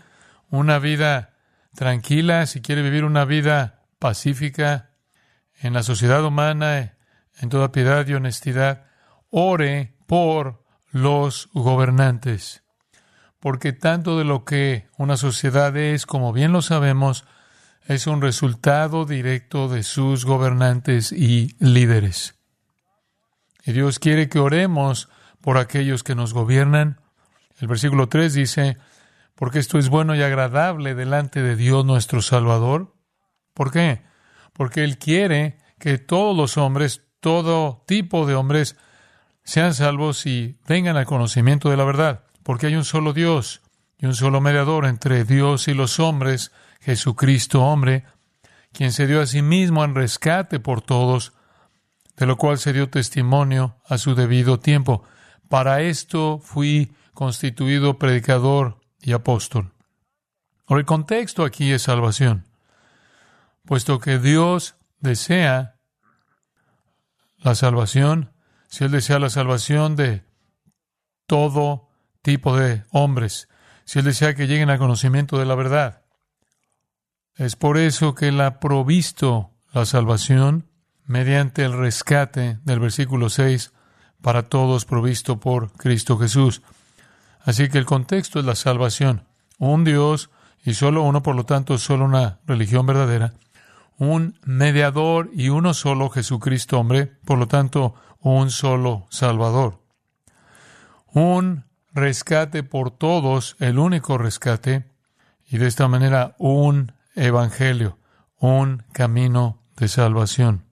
una 0.51 0.79
vida 0.79 1.30
tranquila, 1.75 2.47
si 2.47 2.61
quiere 2.61 2.83
vivir 2.83 3.05
una 3.05 3.25
vida 3.25 3.83
pacífica 3.99 4.91
en 5.61 5.73
la 5.73 5.83
sociedad 5.83 6.25
humana, 6.25 6.97
en 7.39 7.49
toda 7.49 7.73
piedad 7.73 8.07
y 8.07 8.15
honestidad, 8.15 8.85
ore 9.31 9.95
por 10.07 10.65
los 10.91 11.49
gobernantes 11.53 12.63
porque 13.41 13.73
tanto 13.73 14.19
de 14.19 14.25
lo 14.25 14.45
que 14.45 14.87
una 14.99 15.17
sociedad 15.17 15.75
es, 15.77 16.07
como 16.07 16.33
bien 16.33 16.53
lo 16.53 16.63
sabemos, 16.63 17.25
es 17.87 18.07
un 18.07 18.21
resultado 18.21 19.07
directo 19.07 19.69
de 19.69 19.83
sus 19.83 20.27
gobernantes 20.27 21.11
y 21.11 21.57
líderes. 21.59 22.35
Y 23.65 23.73
Dios 23.73 23.99
quiere 23.99 24.29
que 24.29 24.39
oremos 24.39 25.09
por 25.41 25.57
aquellos 25.57 26.03
que 26.03 26.15
nos 26.15 26.35
gobiernan. 26.35 27.01
El 27.59 27.69
versículo 27.69 28.09
3 28.09 28.35
dice, 28.35 28.77
porque 29.41 29.59
esto 29.59 29.79
es 29.79 29.89
bueno 29.89 30.15
y 30.15 30.21
agradable 30.21 30.95
delante 30.95 31.41
de 31.41 31.57
Dios 31.57 31.83
nuestro 31.87 32.21
Salvador. 32.21 32.95
¿Por 33.55 33.73
qué? 33.73 34.03
Porque 34.53 34.85
Él 34.85 34.99
quiere 34.99 35.57
que 35.79 35.97
todos 35.97 36.37
los 36.37 36.59
hombres, 36.59 37.07
todo 37.21 37.83
tipo 37.87 38.27
de 38.27 38.35
hombres, 38.35 38.77
sean 39.43 39.73
salvos 39.73 40.27
y 40.27 40.59
vengan 40.69 40.99
al 40.99 41.07
conocimiento 41.07 41.71
de 41.71 41.79
la 41.79 41.85
verdad, 41.85 42.25
porque 42.43 42.67
hay 42.67 42.77
un 42.77 42.85
solo 42.85 43.15
Dios 43.15 43.63
y 43.97 44.05
un 44.05 44.15
solo 44.15 44.43
mediador 44.43 44.85
entre 44.85 45.25
Dios 45.25 45.69
y 45.69 45.73
los 45.73 46.01
hombres, 46.01 46.53
Jesucristo 46.83 47.63
hombre, 47.63 48.05
quien 48.75 48.93
se 48.93 49.07
dio 49.07 49.23
a 49.23 49.27
sí 49.27 49.41
mismo 49.41 49.85
en 49.85 49.95
rescate 49.95 50.61
por 50.61 50.83
todos, 50.83 51.33
de 52.15 52.27
lo 52.27 52.37
cual 52.37 52.59
se 52.59 52.75
dio 52.75 52.91
testimonio 52.91 53.79
a 53.89 53.97
su 53.97 54.15
debido 54.15 54.61
tiempo. 54.61 55.03
Para 55.49 55.81
esto 55.81 56.41
fui 56.45 56.93
constituido 57.15 57.99
predicador 57.99 58.80
y 59.01 59.13
apóstol. 59.13 59.73
El 60.69 60.85
contexto 60.85 61.45
aquí 61.45 61.73
es 61.73 61.83
salvación, 61.83 62.45
puesto 63.65 63.99
que 63.99 64.19
Dios 64.19 64.77
desea 65.01 65.77
la 67.39 67.55
salvación, 67.55 68.33
si 68.69 68.85
Él 68.85 68.93
desea 68.93 69.19
la 69.19 69.31
salvación 69.31 69.97
de 69.97 70.23
todo 71.27 71.89
tipo 72.23 72.57
de 72.57 72.85
hombres, 72.91 73.49
si 73.85 73.99
Él 73.99 74.05
desea 74.05 74.35
que 74.35 74.47
lleguen 74.47 74.71
al 74.71 74.79
conocimiento 74.79 75.39
de 75.39 75.47
la 75.47 75.55
verdad. 75.55 76.03
Es 77.37 77.57
por 77.57 77.79
eso 77.79 78.15
que 78.15 78.29
Él 78.29 78.41
ha 78.41 78.61
provisto 78.61 79.51
la 79.73 79.87
salvación 79.87 80.69
mediante 81.05 81.65
el 81.65 81.73
rescate 81.73 82.59
del 82.65 82.79
versículo 82.79 83.31
6 83.31 83.73
para 84.23 84.45
todos 84.45 84.85
provisto 84.85 85.41
por 85.41 85.73
Cristo 85.73 86.19
Jesús. 86.19 86.63
Así 87.43 87.69
que 87.69 87.79
el 87.79 87.87
contexto 87.87 88.39
es 88.39 88.45
la 88.45 88.55
salvación. 88.55 89.27
Un 89.59 89.85
Dios 89.85 90.31
y 90.65 90.75
solo 90.75 91.03
uno, 91.03 91.23
por 91.23 91.37
lo 91.37 91.45
tanto, 91.45 91.79
solo 91.79 92.05
una 92.05 92.41
religión 92.47 92.87
verdadera. 92.87 93.35
Un 93.97 94.39
mediador 94.45 95.31
y 95.33 95.49
uno 95.49 95.75
solo 95.75 96.11
Jesucristo 96.11 96.79
hombre, 96.79 97.07
por 97.25 97.39
lo 97.39 97.49
tanto, 97.49 97.95
un 98.21 98.51
solo 98.51 99.07
Salvador. 99.11 99.83
Un 101.13 101.65
rescate 101.93 102.63
por 102.63 102.91
todos, 102.91 103.57
el 103.59 103.79
único 103.79 104.19
rescate, 104.19 104.91
y 105.47 105.59
de 105.59 105.67
esta 105.67 105.89
manera 105.89 106.35
un 106.39 106.93
evangelio, 107.15 107.99
un 108.39 108.85
camino 108.93 109.63
de 109.77 109.89
salvación. 109.89 110.65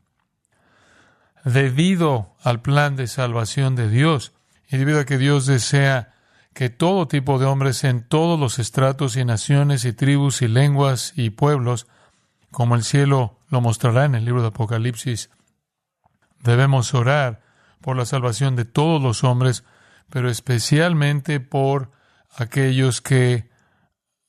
Debido 1.45 2.37
al 2.43 2.61
plan 2.61 2.95
de 2.97 3.07
salvación 3.07 3.75
de 3.75 3.89
Dios, 3.89 4.33
y 4.71 4.77
debido 4.77 5.01
a 5.01 5.05
que 5.05 5.19
Dios 5.19 5.47
desea 5.47 6.15
que 6.59 6.71
todo 6.71 7.07
tipo 7.07 7.39
de 7.39 7.47
hombres 7.47 7.85
en 7.85 8.03
todos 8.03 8.37
los 8.37 8.59
estratos 8.59 9.17
y 9.17 9.25
naciones 9.25 9.85
y 9.85 9.93
tribus 9.93 10.43
y 10.43 10.49
lenguas 10.49 11.13
y 11.15 11.31
pueblos, 11.31 11.87
como 12.51 12.75
el 12.75 12.83
cielo 12.83 13.39
lo 13.49 13.61
mostrará 13.61 14.07
en 14.07 14.17
el 14.17 14.25
libro 14.25 14.43
de 14.43 14.49
Apocalipsis, 14.49 15.31
debemos 16.43 16.95
orar 16.95 17.45
por 17.81 17.97
la 17.97 18.05
salvación 18.07 18.57
de 18.57 18.65
todos 18.65 19.01
los 19.01 19.23
hombres, 19.23 19.63
pero 20.11 20.29
especialmente 20.29 21.39
por 21.39 21.93
aquellos 22.37 23.03
que 23.03 23.49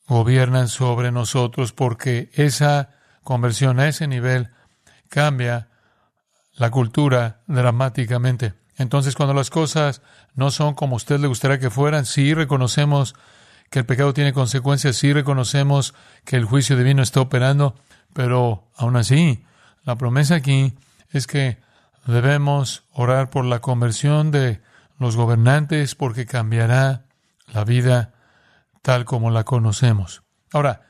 gobiernan 0.08 0.68
sobre 0.68 1.12
nosotros, 1.12 1.74
porque 1.74 2.30
esa 2.34 2.92
conversión 3.24 3.80
a 3.80 3.88
ese 3.88 4.08
nivel 4.08 4.52
cambia 5.10 5.70
la 6.54 6.70
cultura 6.70 7.42
dramáticamente. 7.48 8.59
Entonces, 8.80 9.16
cuando 9.16 9.34
las 9.34 9.50
cosas 9.50 10.02
no 10.36 10.52
son 10.52 10.74
como 10.74 10.96
usted 10.96 11.20
le 11.20 11.28
gustaría 11.28 11.60
que 11.60 11.70
fueran, 11.70 12.06
sí 12.06 12.34
reconocemos 12.34 13.14
que 13.70 13.80
el 13.80 13.86
pecado 13.86 14.14
tiene 14.14 14.34
consecuencias, 14.34 14.96
sí 14.96 15.12
reconocemos 15.14 15.94
que 16.26 16.38
el 16.38 16.46
juicio 16.46 16.78
divino 16.78 17.04
está 17.04 17.20
operando, 17.20 17.76
pero 18.14 18.72
aún 18.76 18.96
así, 18.96 19.44
la 19.84 19.98
promesa 19.98 20.36
aquí 20.36 20.74
es 21.12 21.28
que 21.28 21.58
debemos 22.06 22.84
orar 22.94 23.30
por 23.30 23.44
la 23.44 23.60
conversión 23.60 24.32
de 24.32 24.62
los 24.98 25.18
gobernantes 25.18 25.94
porque 25.94 26.26
cambiará 26.26 27.04
la 27.48 27.66
vida 27.66 28.14
tal 28.82 29.04
como 29.04 29.30
la 29.30 29.44
conocemos. 29.44 30.24
Ahora, 30.54 30.84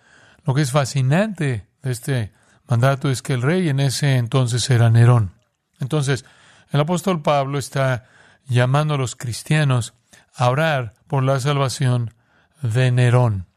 lo 0.46 0.54
que 0.54 0.62
es 0.62 0.72
fascinante 0.72 1.68
de 1.82 1.92
este 1.92 2.34
mandato 2.68 3.10
es 3.10 3.24
que 3.24 3.34
el 3.34 3.42
rey 3.42 3.68
en 3.68 3.80
ese 3.80 4.18
entonces 4.18 4.70
era 4.70 4.92
Nerón. 4.92 5.34
Entonces, 5.80 6.24
el 6.72 6.80
apóstol 6.80 7.22
Pablo 7.22 7.58
está 7.58 8.06
llamando 8.48 8.96
a 8.96 8.98
los 8.98 9.16
cristianos 9.16 9.94
a 10.36 10.50
orar 10.50 10.94
por 11.08 11.24
la 11.24 11.40
salvación 11.40 12.14
de 12.62 12.92
Nerón. 12.92 13.48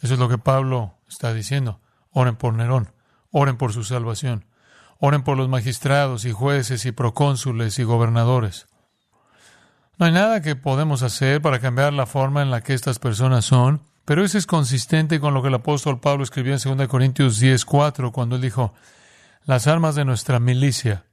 Eso 0.00 0.14
es 0.14 0.20
lo 0.20 0.28
que 0.28 0.38
Pablo 0.38 0.98
está 1.08 1.32
diciendo. 1.34 1.80
Oren 2.10 2.36
por 2.36 2.54
Nerón, 2.54 2.92
oren 3.30 3.56
por 3.56 3.72
su 3.72 3.84
salvación, 3.84 4.46
oren 4.98 5.22
por 5.22 5.36
los 5.36 5.48
magistrados 5.48 6.24
y 6.24 6.32
jueces 6.32 6.86
y 6.86 6.92
procónsules 6.92 7.78
y 7.78 7.84
gobernadores. 7.84 8.66
No 9.98 10.06
hay 10.06 10.12
nada 10.12 10.42
que 10.42 10.56
podemos 10.56 11.02
hacer 11.02 11.40
para 11.40 11.58
cambiar 11.58 11.92
la 11.92 12.06
forma 12.06 12.42
en 12.42 12.50
la 12.50 12.62
que 12.62 12.74
estas 12.74 12.98
personas 12.98 13.46
son, 13.46 13.82
pero 14.04 14.24
eso 14.24 14.38
es 14.38 14.46
consistente 14.46 15.20
con 15.20 15.34
lo 15.34 15.42
que 15.42 15.48
el 15.48 15.54
apóstol 15.54 16.00
Pablo 16.00 16.22
escribió 16.22 16.54
en 16.54 16.78
2 16.78 16.88
Corintios 16.88 17.40
10:4 17.40 18.12
cuando 18.12 18.36
él 18.36 18.42
dijo, 18.42 18.74
las 19.44 19.66
armas 19.66 19.94
de 19.94 20.04
nuestra 20.04 20.38
milicia 20.38 21.06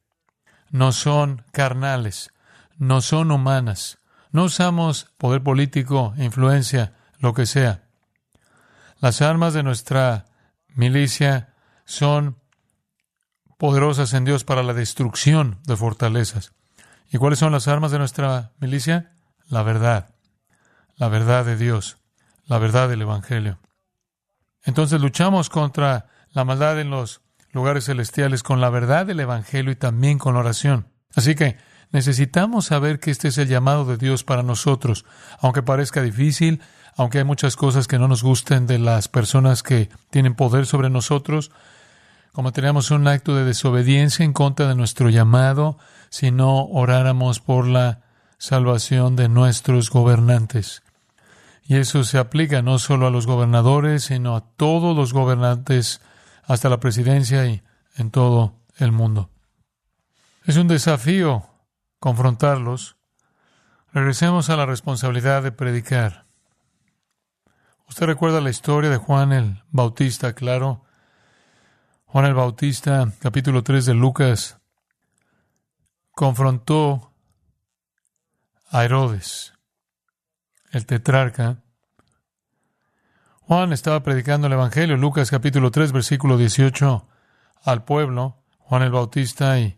no 0.74 0.92
son 0.92 1.46
carnales, 1.52 2.34
no 2.78 3.02
son 3.02 3.32
humanas. 3.32 4.00
No 4.32 4.46
usamos 4.46 5.06
poder 5.20 5.44
político, 5.44 6.16
influencia, 6.18 6.94
lo 7.20 7.36
que 7.36 7.46
sea. 7.46 7.84
Las 9.00 9.22
armas 9.22 9.54
de 9.54 9.62
nuestra 9.62 10.26
milicia 10.70 11.54
son 11.86 12.40
poderosas 13.60 14.16
en 14.16 14.26
Dios 14.26 14.44
para 14.44 14.64
la 14.64 14.74
destrucción 14.74 15.60
de 15.68 15.78
fortalezas. 15.78 16.54
¿Y 17.12 17.20
cuáles 17.20 17.38
son 17.38 17.52
las 17.52 17.68
armas 17.68 17.92
de 17.92 18.00
nuestra 18.00 18.54
milicia? 18.60 19.16
La 19.46 19.62
verdad, 19.62 20.16
la 20.96 21.08
verdad 21.08 21.46
de 21.46 21.56
Dios, 21.56 21.98
la 22.46 22.58
verdad 22.58 22.90
del 22.90 23.04
Evangelio. 23.04 23.60
Entonces 24.64 25.00
luchamos 25.00 25.52
contra 25.52 26.08
la 26.32 26.46
maldad 26.46 26.80
en 26.80 26.90
los 26.90 27.22
lugares 27.54 27.86
celestiales 27.86 28.44
con 28.44 28.60
la 28.60 28.70
verdad 28.70 29.06
del 29.06 29.22
Evangelio 29.22 29.72
y 29.72 29.76
también 29.76 30.18
con 30.18 30.34
la 30.34 30.42
oración. 30.42 30.88
Así 31.16 31.36
que 31.36 31.58
necesitamos 31.92 32.66
saber 32.66 33.00
que 33.00 33.12
este 33.12 33.30
es 33.30 33.38
el 33.38 33.48
llamado 33.48 33.86
de 33.86 33.98
Dios 33.98 34.24
para 34.24 34.44
nosotros, 34.44 35.06
aunque 35.40 35.62
parezca 35.62 36.02
difícil, 36.02 36.62
aunque 36.98 37.20
hay 37.20 37.24
muchas 37.24 37.56
cosas 37.56 37.88
que 37.88 38.00
no 38.00 38.08
nos 38.08 38.24
gusten 38.24 38.68
de 38.68 38.80
las 38.80 39.08
personas 39.08 39.64
que 39.64 39.90
tienen 40.10 40.36
poder 40.36 40.66
sobre 40.66 40.90
nosotros, 40.90 41.52
como 42.32 42.52
tenemos 42.52 42.90
un 42.90 43.08
acto 43.08 43.36
de 43.36 43.46
desobediencia 43.46 44.26
en 44.26 44.34
contra 44.34 44.68
de 44.68 44.76
nuestro 44.76 45.10
llamado, 45.10 45.78
si 46.10 46.32
no 46.32 46.66
oráramos 46.66 47.40
por 47.40 47.68
la 47.68 48.02
salvación 48.40 49.16
de 49.16 49.30
nuestros 49.30 49.92
gobernantes. 49.92 50.82
Y 51.66 51.76
eso 51.76 52.04
se 52.04 52.18
aplica 52.18 52.64
no 52.64 52.80
solo 52.80 53.08
a 53.08 53.12
los 53.12 53.28
gobernadores, 53.28 54.06
sino 54.06 54.36
a 54.36 54.42
todos 54.42 54.98
los 54.98 55.14
gobernantes 55.14 56.02
hasta 56.46 56.70
la 56.70 56.80
presidencia 56.80 57.46
y 57.46 57.64
en 57.96 58.12
todo 58.12 58.60
el 58.78 58.92
mundo. 58.92 59.30
Es 60.46 60.58
un 60.58 60.68
desafío 60.68 61.50
confrontarlos. 62.00 62.98
Regresemos 63.94 64.50
a 64.50 64.58
la 64.58 64.66
responsabilidad 64.66 65.42
de 65.42 65.52
predicar. 65.52 66.26
Usted 67.88 68.08
recuerda 68.08 68.42
la 68.42 68.50
historia 68.50 68.90
de 68.90 68.98
Juan 68.98 69.32
el 69.32 69.64
Bautista, 69.72 70.34
claro. 70.34 70.84
Juan 72.06 72.26
el 72.26 72.34
Bautista, 72.34 73.12
capítulo 73.20 73.64
3 73.64 73.86
de 73.86 73.94
Lucas, 73.94 74.60
confrontó 76.12 77.14
a 78.70 78.84
Herodes, 78.84 79.54
el 80.72 80.86
tetrarca, 80.86 81.63
Juan 83.54 83.72
estaba 83.72 84.02
predicando 84.02 84.48
el 84.48 84.54
Evangelio, 84.54 84.98
Lucas 84.98 85.30
capítulo 85.30 85.70
3, 85.70 85.92
versículo 85.92 86.38
18, 86.38 87.08
al 87.62 87.84
pueblo, 87.84 88.42
Juan 88.58 88.82
el 88.82 88.90
Bautista, 88.90 89.60
y 89.60 89.78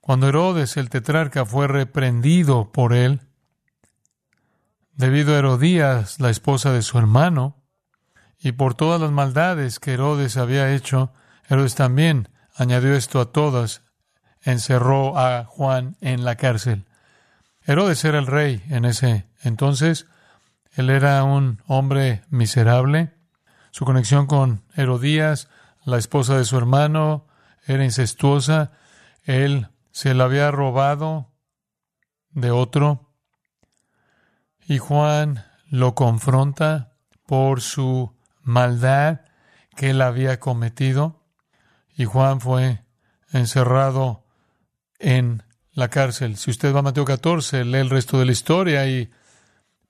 cuando 0.00 0.28
Herodes 0.28 0.76
el 0.76 0.90
tetrarca 0.90 1.44
fue 1.44 1.66
reprendido 1.66 2.70
por 2.70 2.92
él, 2.92 3.22
debido 4.92 5.34
a 5.34 5.38
Herodías, 5.38 6.20
la 6.20 6.30
esposa 6.30 6.70
de 6.70 6.82
su 6.82 6.96
hermano, 6.96 7.64
y 8.38 8.52
por 8.52 8.76
todas 8.76 9.00
las 9.00 9.10
maldades 9.10 9.80
que 9.80 9.94
Herodes 9.94 10.36
había 10.36 10.72
hecho, 10.72 11.12
Herodes 11.48 11.74
también 11.74 12.28
añadió 12.54 12.94
esto 12.94 13.20
a 13.20 13.32
todas, 13.32 13.82
encerró 14.40 15.18
a 15.18 15.46
Juan 15.46 15.96
en 16.00 16.24
la 16.24 16.36
cárcel. 16.36 16.84
Herodes 17.62 18.04
era 18.04 18.20
el 18.20 18.28
rey 18.28 18.62
en 18.68 18.84
ese 18.84 19.26
entonces, 19.42 20.06
él 20.74 20.90
era 20.90 21.22
un 21.24 21.62
hombre 21.66 22.24
miserable. 22.30 23.12
Su 23.70 23.84
conexión 23.84 24.26
con 24.26 24.64
Herodías, 24.74 25.48
la 25.84 25.98
esposa 25.98 26.36
de 26.36 26.44
su 26.44 26.56
hermano, 26.56 27.26
era 27.66 27.84
incestuosa. 27.84 28.72
Él 29.22 29.68
se 29.92 30.14
la 30.14 30.24
había 30.24 30.50
robado 30.50 31.32
de 32.30 32.50
otro. 32.50 33.12
Y 34.66 34.78
Juan 34.78 35.44
lo 35.68 35.94
confronta 35.94 36.96
por 37.26 37.60
su 37.60 38.16
maldad 38.42 39.20
que 39.76 39.90
él 39.90 40.02
había 40.02 40.40
cometido 40.40 41.24
y 41.96 42.04
Juan 42.04 42.40
fue 42.40 42.84
encerrado 43.32 44.24
en 44.98 45.42
la 45.72 45.88
cárcel. 45.88 46.36
Si 46.36 46.50
usted 46.50 46.74
va 46.74 46.80
a 46.80 46.82
Mateo 46.82 47.04
14, 47.04 47.64
lee 47.64 47.78
el 47.78 47.90
resto 47.90 48.18
de 48.18 48.26
la 48.26 48.32
historia 48.32 48.86
y 48.86 49.10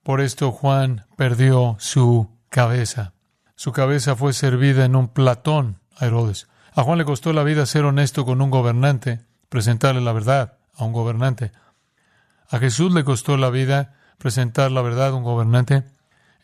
por 0.04 0.20
esto 0.20 0.52
Juan 0.52 1.06
perdió 1.16 1.76
su 1.80 2.30
cabeza. 2.50 3.14
Su 3.56 3.72
cabeza 3.72 4.14
fue 4.14 4.32
servida 4.32 4.84
en 4.84 4.94
un 4.94 5.08
platón 5.08 5.80
a 5.96 6.06
Herodes. 6.06 6.46
A 6.74 6.82
Juan 6.82 6.98
le 6.98 7.04
costó 7.04 7.32
la 7.32 7.42
vida 7.42 7.66
ser 7.66 7.84
honesto 7.86 8.24
con 8.24 8.42
un 8.42 8.50
gobernante, 8.50 9.24
presentarle 9.48 10.02
la 10.02 10.12
verdad 10.12 10.58
a 10.74 10.84
un 10.84 10.92
gobernante. 10.92 11.52
A 12.50 12.58
Jesús 12.58 12.92
le 12.92 13.02
costó 13.02 13.36
la 13.38 13.48
vida 13.48 13.94
presentar 14.18 14.70
la 14.70 14.82
verdad 14.82 15.08
a 15.08 15.14
un 15.14 15.24
gobernante. 15.24 15.84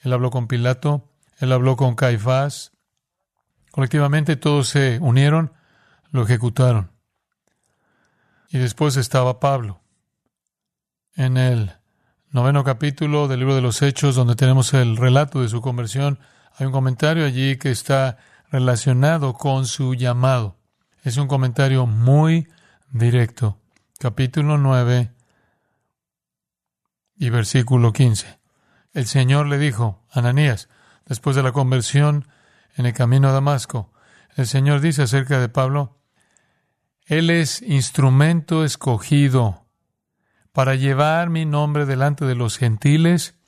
Él 0.03 0.13
habló 0.13 0.31
con 0.31 0.49
Pilato, 0.49 1.11
él 1.39 1.53
habló 1.53 1.77
con 1.77 1.95
Caifás. 1.95 2.73
Colectivamente 3.71 4.37
todos 4.37 4.69
se 4.69 4.99
unieron, 5.01 5.53
lo 6.11 6.23
ejecutaron. 6.23 6.93
Y 8.49 8.59
después 8.59 8.97
estaba 8.97 9.39
Pablo. 9.39 9.83
En 11.15 11.37
el 11.37 11.80
noveno 12.33 12.63
capítulo 12.63 13.27
del 13.27 13.41
libro 13.41 13.57
de 13.57 13.61
los 13.61 13.83
Hechos, 13.83 14.15
donde 14.15 14.37
tenemos 14.37 14.73
el 14.73 14.97
relato 14.97 15.43
de 15.43 15.49
su 15.49 15.61
conversión, 15.61 16.21
hay 16.57 16.67
un 16.67 16.73
comentario 16.73 17.25
allí 17.25 17.57
que 17.57 17.73
está 17.73 18.19
relacionado 18.53 19.35
con 19.35 19.67
su 19.67 19.95
llamado. 19.95 20.57
Es 21.03 21.17
un 21.17 21.27
comentario 21.27 21.87
muy 21.87 22.47
directo. 22.93 23.59
Capítulo 23.99 24.59
9 24.59 25.11
y 27.17 27.31
versículo 27.31 27.93
15. 27.93 28.39
El 28.93 29.07
Señor 29.07 29.47
le 29.47 29.59
dijo, 29.59 30.05
Ananías, 30.11 30.69
después 31.07 31.35
de 31.35 31.43
la 31.43 31.53
conversión 31.53 32.29
en 32.77 32.87
el 32.87 32.93
camino 32.93 33.29
a 33.29 33.33
Damasco, 33.33 33.93
el 34.37 34.47
Señor 34.47 34.81
dice 34.81 35.03
acerca 35.03 35.41
de 35.41 35.49
Pablo, 35.49 35.99
Él 37.07 37.29
es 37.29 37.61
instrumento 37.63 38.65
escogido 38.65 39.60
para 40.53 40.75
llevar 40.75 41.31
mi 41.31 41.45
nombre 41.45 41.87
delante 41.87 42.25
de 42.25 42.35
los 42.35 42.59
gentiles 42.59 43.39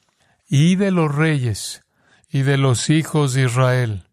y 0.48 0.76
de 0.76 0.90
los 0.90 1.14
reyes 1.14 1.82
y 2.28 2.42
de 2.42 2.56
los 2.56 2.90
hijos 2.90 3.34
de 3.34 3.44
Israel, 3.44 4.04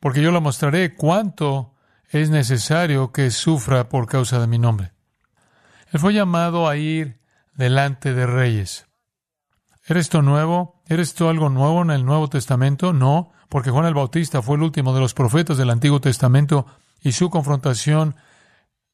porque 0.00 0.22
yo 0.22 0.30
le 0.30 0.40
mostraré 0.40 0.94
cuánto 0.94 1.74
es 2.08 2.30
necesario 2.30 3.12
que 3.12 3.30
sufra 3.30 3.88
por 3.88 4.06
causa 4.06 4.38
de 4.38 4.46
mi 4.46 4.58
nombre. 4.58 4.92
Él 5.92 6.00
fue 6.00 6.14
llamado 6.14 6.68
a 6.68 6.76
ir 6.76 7.20
delante 7.54 8.12
de 8.14 8.26
reyes. 8.26 8.86
¿Eres 9.86 10.08
tú 10.08 10.22
nuevo? 10.22 10.82
¿Eres 10.86 11.14
tú 11.14 11.28
algo 11.28 11.48
nuevo 11.48 11.82
en 11.82 11.90
el 11.90 12.04
Nuevo 12.04 12.28
Testamento? 12.28 12.92
No, 12.92 13.32
porque 13.48 13.70
Juan 13.70 13.86
el 13.86 13.94
Bautista 13.94 14.42
fue 14.42 14.56
el 14.56 14.62
último 14.62 14.92
de 14.94 15.00
los 15.00 15.14
profetas 15.14 15.56
del 15.56 15.70
Antiguo 15.70 16.00
Testamento 16.00 16.66
y 17.00 17.12
su 17.12 17.30
confrontación 17.30 18.16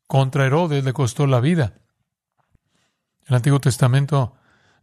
contra 0.06 0.47
Herodes 0.47 0.85
le 0.85 0.92
costó 0.92 1.26
la 1.26 1.40
vida. 1.40 1.81
El 3.26 3.36
Antiguo 3.36 3.60
Testamento 3.60 4.34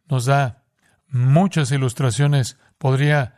nos 0.07 0.25
da 0.25 0.63
muchas 1.07 1.71
ilustraciones. 1.71 2.57
Podría 2.77 3.37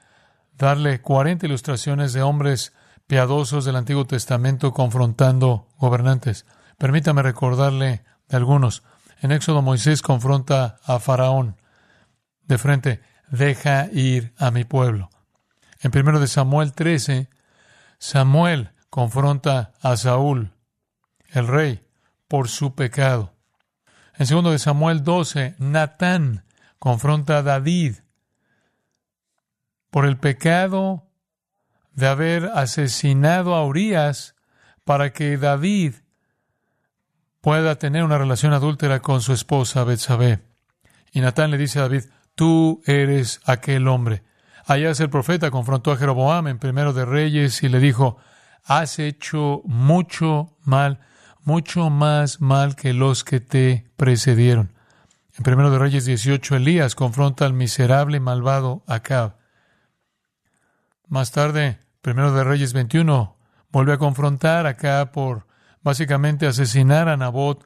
darle 0.57 1.01
40 1.01 1.45
ilustraciones 1.45 2.13
de 2.13 2.21
hombres 2.21 2.73
piadosos 3.07 3.65
del 3.65 3.75
Antiguo 3.75 4.05
Testamento 4.05 4.71
confrontando 4.71 5.67
gobernantes. 5.77 6.45
Permítame 6.77 7.21
recordarle 7.23 8.03
de 8.29 8.37
algunos. 8.37 8.83
En 9.21 9.31
Éxodo 9.31 9.61
Moisés 9.61 10.01
confronta 10.01 10.79
a 10.83 10.99
Faraón 10.99 11.57
de 12.43 12.57
frente, 12.57 13.01
deja 13.29 13.87
ir 13.91 14.33
a 14.37 14.51
mi 14.51 14.63
pueblo. 14.63 15.09
En 15.79 15.91
1 15.97 16.19
de 16.19 16.27
Samuel 16.27 16.73
13, 16.73 17.29
Samuel 17.97 18.71
confronta 18.89 19.73
a 19.81 19.95
Saúl, 19.95 20.53
el 21.29 21.47
rey, 21.47 21.85
por 22.27 22.49
su 22.49 22.75
pecado. 22.75 23.33
En 24.17 24.27
2 24.27 24.51
de 24.51 24.59
Samuel 24.59 25.03
12, 25.03 25.55
Natán 25.59 26.43
confronta 26.79 27.37
a 27.37 27.43
David 27.43 27.95
por 29.89 30.05
el 30.05 30.17
pecado 30.17 31.07
de 31.93 32.07
haber 32.07 32.45
asesinado 32.53 33.55
a 33.55 33.65
Urias 33.65 34.35
para 34.83 35.13
que 35.13 35.37
David 35.37 35.95
pueda 37.41 37.75
tener 37.75 38.03
una 38.03 38.17
relación 38.17 38.53
adúltera 38.53 39.01
con 39.01 39.21
su 39.21 39.33
esposa 39.33 39.83
Betsabé. 39.83 40.39
Y 41.11 41.21
Natán 41.21 41.51
le 41.51 41.57
dice 41.57 41.79
a 41.79 41.83
David, 41.83 42.05
tú 42.35 42.81
eres 42.85 43.41
aquel 43.45 43.87
hombre. 43.87 44.23
Allá 44.65 44.91
el 44.91 45.09
profeta 45.09 45.51
confrontó 45.51 45.91
a 45.91 45.97
Jeroboam 45.97 46.47
en 46.47 46.59
primero 46.59 46.93
de 46.93 47.05
Reyes 47.05 47.61
y 47.63 47.69
le 47.69 47.79
dijo, 47.79 48.17
has 48.63 48.99
hecho 48.99 49.61
mucho 49.65 50.55
mal, 50.63 50.99
mucho 51.43 51.89
más 51.89 52.41
mal 52.41 52.75
que 52.75 52.93
los 52.93 53.23
que 53.23 53.39
te 53.39 53.85
precedieron. 53.95 54.73
En 55.37 55.43
primero 55.43 55.71
de 55.71 55.79
Reyes 55.79 56.05
18, 56.05 56.57
Elías 56.57 56.95
confronta 56.95 57.45
al 57.45 57.53
miserable 57.53 58.17
y 58.17 58.19
malvado 58.19 58.83
Acab. 58.87 59.37
Más 61.07 61.31
tarde, 61.31 61.79
primero 62.01 62.33
de 62.33 62.43
Reyes 62.43 62.73
21, 62.73 63.37
vuelve 63.71 63.93
a 63.93 63.97
confrontar 63.97 64.67
acá 64.67 65.11
por 65.11 65.47
básicamente 65.81 66.47
asesinar 66.47 67.09
a 67.09 67.17
Nabot 67.17 67.65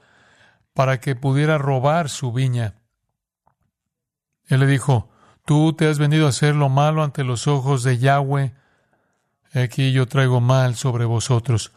para 0.73 0.99
que 0.99 1.15
pudiera 1.15 1.57
robar 1.57 2.09
su 2.09 2.31
viña. 2.31 2.75
Él 4.47 4.59
le 4.59 4.67
dijo, 4.67 5.09
tú 5.45 5.73
te 5.73 5.87
has 5.87 5.99
venido 5.99 6.27
a 6.27 6.29
hacer 6.29 6.55
lo 6.55 6.69
malo 6.69 7.03
ante 7.03 7.23
los 7.23 7.47
ojos 7.47 7.83
de 7.83 7.97
Yahweh, 7.97 8.53
aquí 9.53 9.91
yo 9.91 10.05
traigo 10.07 10.41
mal 10.41 10.75
sobre 10.75 11.05
vosotros. 11.05 11.71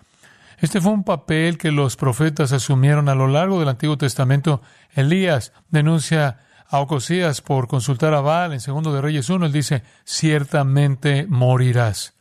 Este 0.61 0.81
fue 0.81 0.93
un 0.93 1.05
papel 1.05 1.57
que 1.57 1.71
los 1.71 1.97
profetas 1.97 2.53
asumieron 2.53 3.09
a 3.09 3.15
lo 3.15 3.29
largo 3.29 3.61
del 3.61 3.69
Antiguo 3.69 3.97
Testamento. 3.97 4.61
Elías 4.95 5.53
denuncia 5.71 6.41
a 6.69 6.81
Ocosías 6.81 7.41
por 7.41 7.69
consultar 7.69 8.13
a 8.13 8.21
Baal 8.21 8.53
en 8.53 8.61
segundo 8.61 8.93
de 8.93 9.01
Reyes 9.01 9.31
1, 9.31 9.47
él 9.47 9.53
dice, 9.53 9.83
ciertamente 10.05 11.27
morirás. 11.29 12.15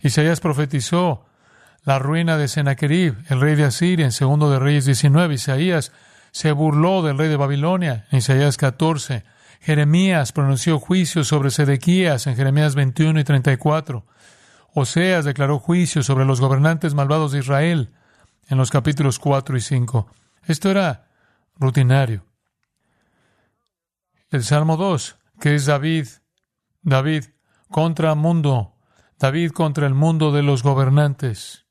Isaías 0.00 0.40
profetizó 0.40 1.24
la 1.84 1.98
ruina 1.98 2.36
de 2.36 2.48
Sennacherib, 2.48 3.16
el 3.28 3.40
rey 3.40 3.54
de 3.54 3.64
Asiria, 3.64 4.04
en 4.04 4.12
segundo 4.12 4.50
de 4.50 4.58
Reyes 4.58 4.84
19. 4.84 5.34
Isaías 5.34 5.92
se 6.32 6.52
burló 6.52 7.02
del 7.02 7.16
rey 7.16 7.28
de 7.28 7.36
Babilonia, 7.36 8.06
en 8.10 8.18
Isaías 8.18 8.58
14. 8.58 9.24
Jeremías 9.60 10.32
pronunció 10.32 10.78
juicio 10.78 11.24
sobre 11.24 11.50
Sedequías 11.50 12.26
en 12.26 12.36
Jeremías 12.36 12.74
21 12.74 13.20
y 13.20 13.24
34. 13.24 14.04
Oseas 14.74 15.24
declaró 15.24 15.58
juicio 15.58 16.02
sobre 16.02 16.24
los 16.24 16.40
gobernantes 16.40 16.94
malvados 16.94 17.32
de 17.32 17.40
Israel 17.40 17.92
en 18.48 18.58
los 18.58 18.70
capítulos 18.70 19.18
4 19.18 19.56
y 19.56 19.60
5. 19.60 20.10
Esto 20.46 20.70
era 20.70 21.08
rutinario 21.56 22.28
el 24.30 24.44
Salmo 24.44 24.76
2, 24.76 25.16
que 25.40 25.54
es 25.54 25.66
David, 25.66 26.06
David 26.82 27.24
contra 27.70 28.14
mundo, 28.14 28.74
David 29.18 29.52
contra 29.52 29.86
el 29.86 29.94
mundo 29.94 30.32
de 30.32 30.42
los 30.42 30.62
gobernantes, 30.62 31.66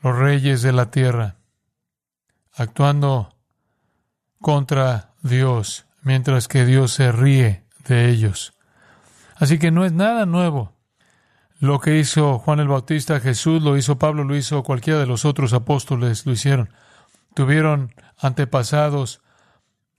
los 0.00 0.16
reyes 0.16 0.62
de 0.62 0.72
la 0.72 0.90
tierra, 0.90 1.36
actuando 2.54 3.36
contra 4.40 5.14
Dios, 5.22 5.86
mientras 6.02 6.48
que 6.48 6.64
Dios 6.64 6.92
se 6.92 7.12
ríe 7.12 7.64
de 7.86 8.08
ellos. 8.08 8.54
Así 9.36 9.58
que 9.58 9.70
no 9.70 9.84
es 9.84 9.92
nada 9.92 10.24
nuevo. 10.24 10.75
Lo 11.58 11.80
que 11.80 11.98
hizo 11.98 12.38
Juan 12.38 12.60
el 12.60 12.68
Bautista, 12.68 13.18
Jesús 13.18 13.62
lo 13.62 13.76
hizo, 13.76 13.98
Pablo 13.98 14.24
lo 14.24 14.36
hizo, 14.36 14.62
cualquiera 14.62 15.00
de 15.00 15.06
los 15.06 15.24
otros 15.24 15.52
apóstoles 15.54 16.26
lo 16.26 16.32
hicieron. 16.32 16.70
Tuvieron 17.34 17.94
antepasados 18.18 19.22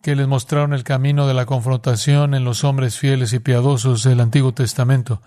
que 0.02 0.16
les 0.16 0.28
mostraron 0.28 0.74
el 0.74 0.84
camino 0.84 1.28
de 1.28 1.34
la 1.34 1.46
confrontación 1.46 2.36
en 2.36 2.44
los 2.44 2.64
hombres 2.64 2.98
fieles 2.98 3.34
y 3.34 3.40
piadosos 3.40 4.04
del 4.04 4.20
Antiguo 4.20 4.54
Testamento. 4.54 5.22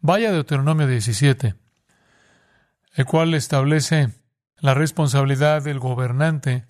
Vaya 0.00 0.32
Deuteronomio 0.32 0.88
17, 0.88 1.54
el 2.94 3.04
cual 3.06 3.34
establece 3.34 4.10
la 4.58 4.74
responsabilidad 4.74 5.62
del 5.62 5.78
gobernante 5.78 6.64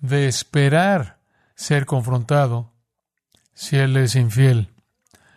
de 0.00 0.26
esperar 0.26 1.18
ser 1.54 1.86
confrontado 1.86 2.72
si 3.54 3.76
él 3.76 3.96
es 3.96 4.16
infiel. 4.16 4.70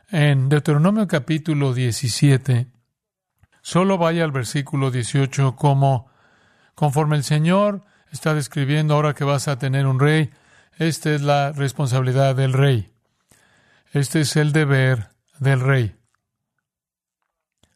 En 0.10 0.50
Deuteronomio 0.50 1.08
capítulo 1.08 1.74
17, 1.74 2.73
solo 3.64 3.98
vaya 3.98 4.24
al 4.24 4.32
versículo 4.32 4.92
18 4.92 5.56
como 5.56 6.12
conforme 6.76 7.16
el 7.16 7.24
Señor 7.24 7.84
está 8.12 8.36
describiendo 8.36 8.94
ahora 8.94 9.16
que 9.16 9.24
vas 9.24 9.48
a 9.48 9.58
tener 9.58 9.88
un 9.88 10.00
rey, 10.00 10.30
esta 10.78 11.10
es 11.12 11.22
la 11.22 11.52
responsabilidad 11.52 12.36
del 12.36 12.54
rey. 12.54 12.94
Este 13.92 14.22
es 14.22 14.36
el 14.36 14.52
deber 14.54 15.10
del 15.40 15.60
rey. 15.60 15.96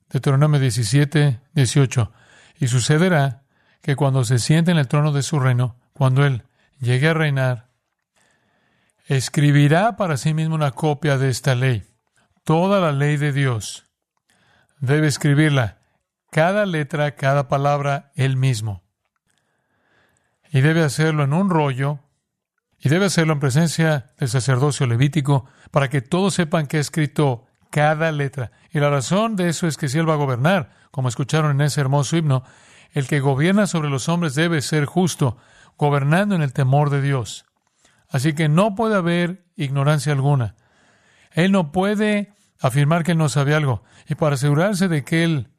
Deuteronomio 0.10 0.60
17, 0.60 1.40
18. 1.54 2.12
Y 2.60 2.68
sucederá 2.68 3.44
que 3.82 3.96
cuando 3.96 4.24
se 4.24 4.40
siente 4.40 4.72
en 4.72 4.78
el 4.78 4.88
trono 4.88 5.12
de 5.12 5.24
su 5.24 5.40
reino, 5.40 5.76
cuando 5.94 6.26
él 6.26 6.44
llegue 6.80 7.10
a 7.10 7.14
reinar, 7.14 7.70
escribirá 9.06 9.96
para 9.96 10.18
sí 10.18 10.34
mismo 10.34 10.56
una 10.56 10.72
copia 10.72 11.18
de 11.18 11.30
esta 11.30 11.56
ley. 11.56 11.84
Toda 12.44 12.80
la 12.80 12.92
ley 12.92 13.18
de 13.18 13.32
Dios 13.32 13.86
debe 14.80 15.08
escribirla, 15.08 15.77
cada 16.38 16.68
letra, 16.68 17.16
cada 17.16 17.48
palabra, 17.48 18.12
él 18.14 18.38
mismo. 18.38 18.84
Y 20.52 20.62
debe 20.62 20.84
hacerlo 20.84 21.24
en 21.24 21.34
un 21.34 21.50
rollo, 21.50 21.98
y 22.78 22.90
debe 22.90 23.06
hacerlo 23.08 23.34
en 23.34 23.40
presencia 23.40 24.12
del 24.20 24.30
sacerdocio 24.30 24.86
levítico, 24.86 25.48
para 25.72 25.90
que 25.90 26.02
todos 26.02 26.36
sepan 26.36 26.68
que 26.68 26.78
ha 26.78 26.80
escrito 26.80 27.48
cada 27.72 28.12
letra. 28.12 28.52
Y 28.70 28.80
la 28.80 28.92
razón 28.92 29.36
de 29.36 29.50
eso 29.50 29.66
es 29.66 29.78
que 29.78 29.90
si 29.90 29.98
Él 29.98 30.08
va 30.08 30.14
a 30.14 30.18
gobernar, 30.18 30.70
como 30.92 31.10
escucharon 31.10 31.60
en 31.60 31.62
ese 31.62 31.82
hermoso 31.82 32.16
himno, 32.16 32.44
el 32.92 33.08
que 33.08 33.20
gobierna 33.20 33.66
sobre 33.66 33.90
los 33.90 34.08
hombres 34.08 34.36
debe 34.36 34.62
ser 34.62 34.86
justo, 34.86 35.38
gobernando 35.76 36.36
en 36.36 36.44
el 36.44 36.54
temor 36.54 36.92
de 36.92 37.02
Dios. 37.02 37.48
Así 38.10 38.34
que 38.34 38.48
no 38.48 38.76
puede 38.76 38.96
haber 38.96 39.44
ignorancia 39.56 40.14
alguna. 40.14 40.54
Él 41.32 41.52
no 41.52 41.72
puede 41.72 42.32
afirmar 42.60 43.04
que 43.04 43.14
Él 43.14 43.18
no 43.18 43.28
sabe 43.28 43.56
algo. 43.56 43.82
Y 44.08 44.14
para 44.14 44.36
asegurarse 44.36 44.88
de 44.88 45.04
que 45.04 45.24
Él 45.24 45.50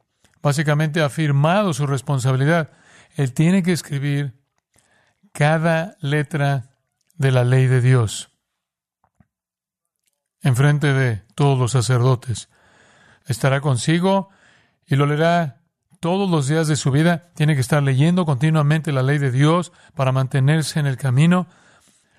básicamente 0.42 1.01
ha 1.01 1.07
afirmado 1.07 1.72
su 1.72 1.87
responsabilidad, 1.87 2.70
Él 3.16 3.33
tiene 3.33 3.62
que 3.62 3.72
escribir 3.72 4.35
cada 5.33 5.96
letra 6.01 6.79
de 7.14 7.33
la 7.33 7.44
ley 7.44 7.66
de 7.66 7.81
Dios 7.81 8.31
en 10.42 10.57
frente 10.57 10.92
de 10.92 11.22
todos 11.35 11.59
los 11.59 11.72
sacerdotes. 11.72 12.48
Estará 13.27 13.61
consigo 13.61 14.31
y 14.87 14.96
lo 14.96 15.07
leerá 15.07 15.62
todos 16.01 16.31
los 16.31 16.46
días 16.46 16.68
de 16.68 16.77
su 16.77 16.90
vida. 16.90 17.31
Tiene 17.35 17.55
que 17.55 17.61
estar 17.61 17.83
leyendo 17.83 18.24
continuamente 18.24 18.92
la 18.92 19.03
ley 19.03 19.18
de 19.18 19.31
Dios 19.31 19.72
para 19.94 20.12
mantenerse 20.12 20.81
en 20.81 20.87
el 20.87 20.96
camino, 20.96 21.46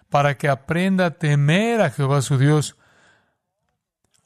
para 0.10 0.38
que 0.38 0.49
aprenda 0.49 1.08
a 1.08 1.12
temer 1.12 1.82
a 1.82 1.89
Jehová 1.89 2.21
su 2.21 2.38
Dios, 2.38 2.75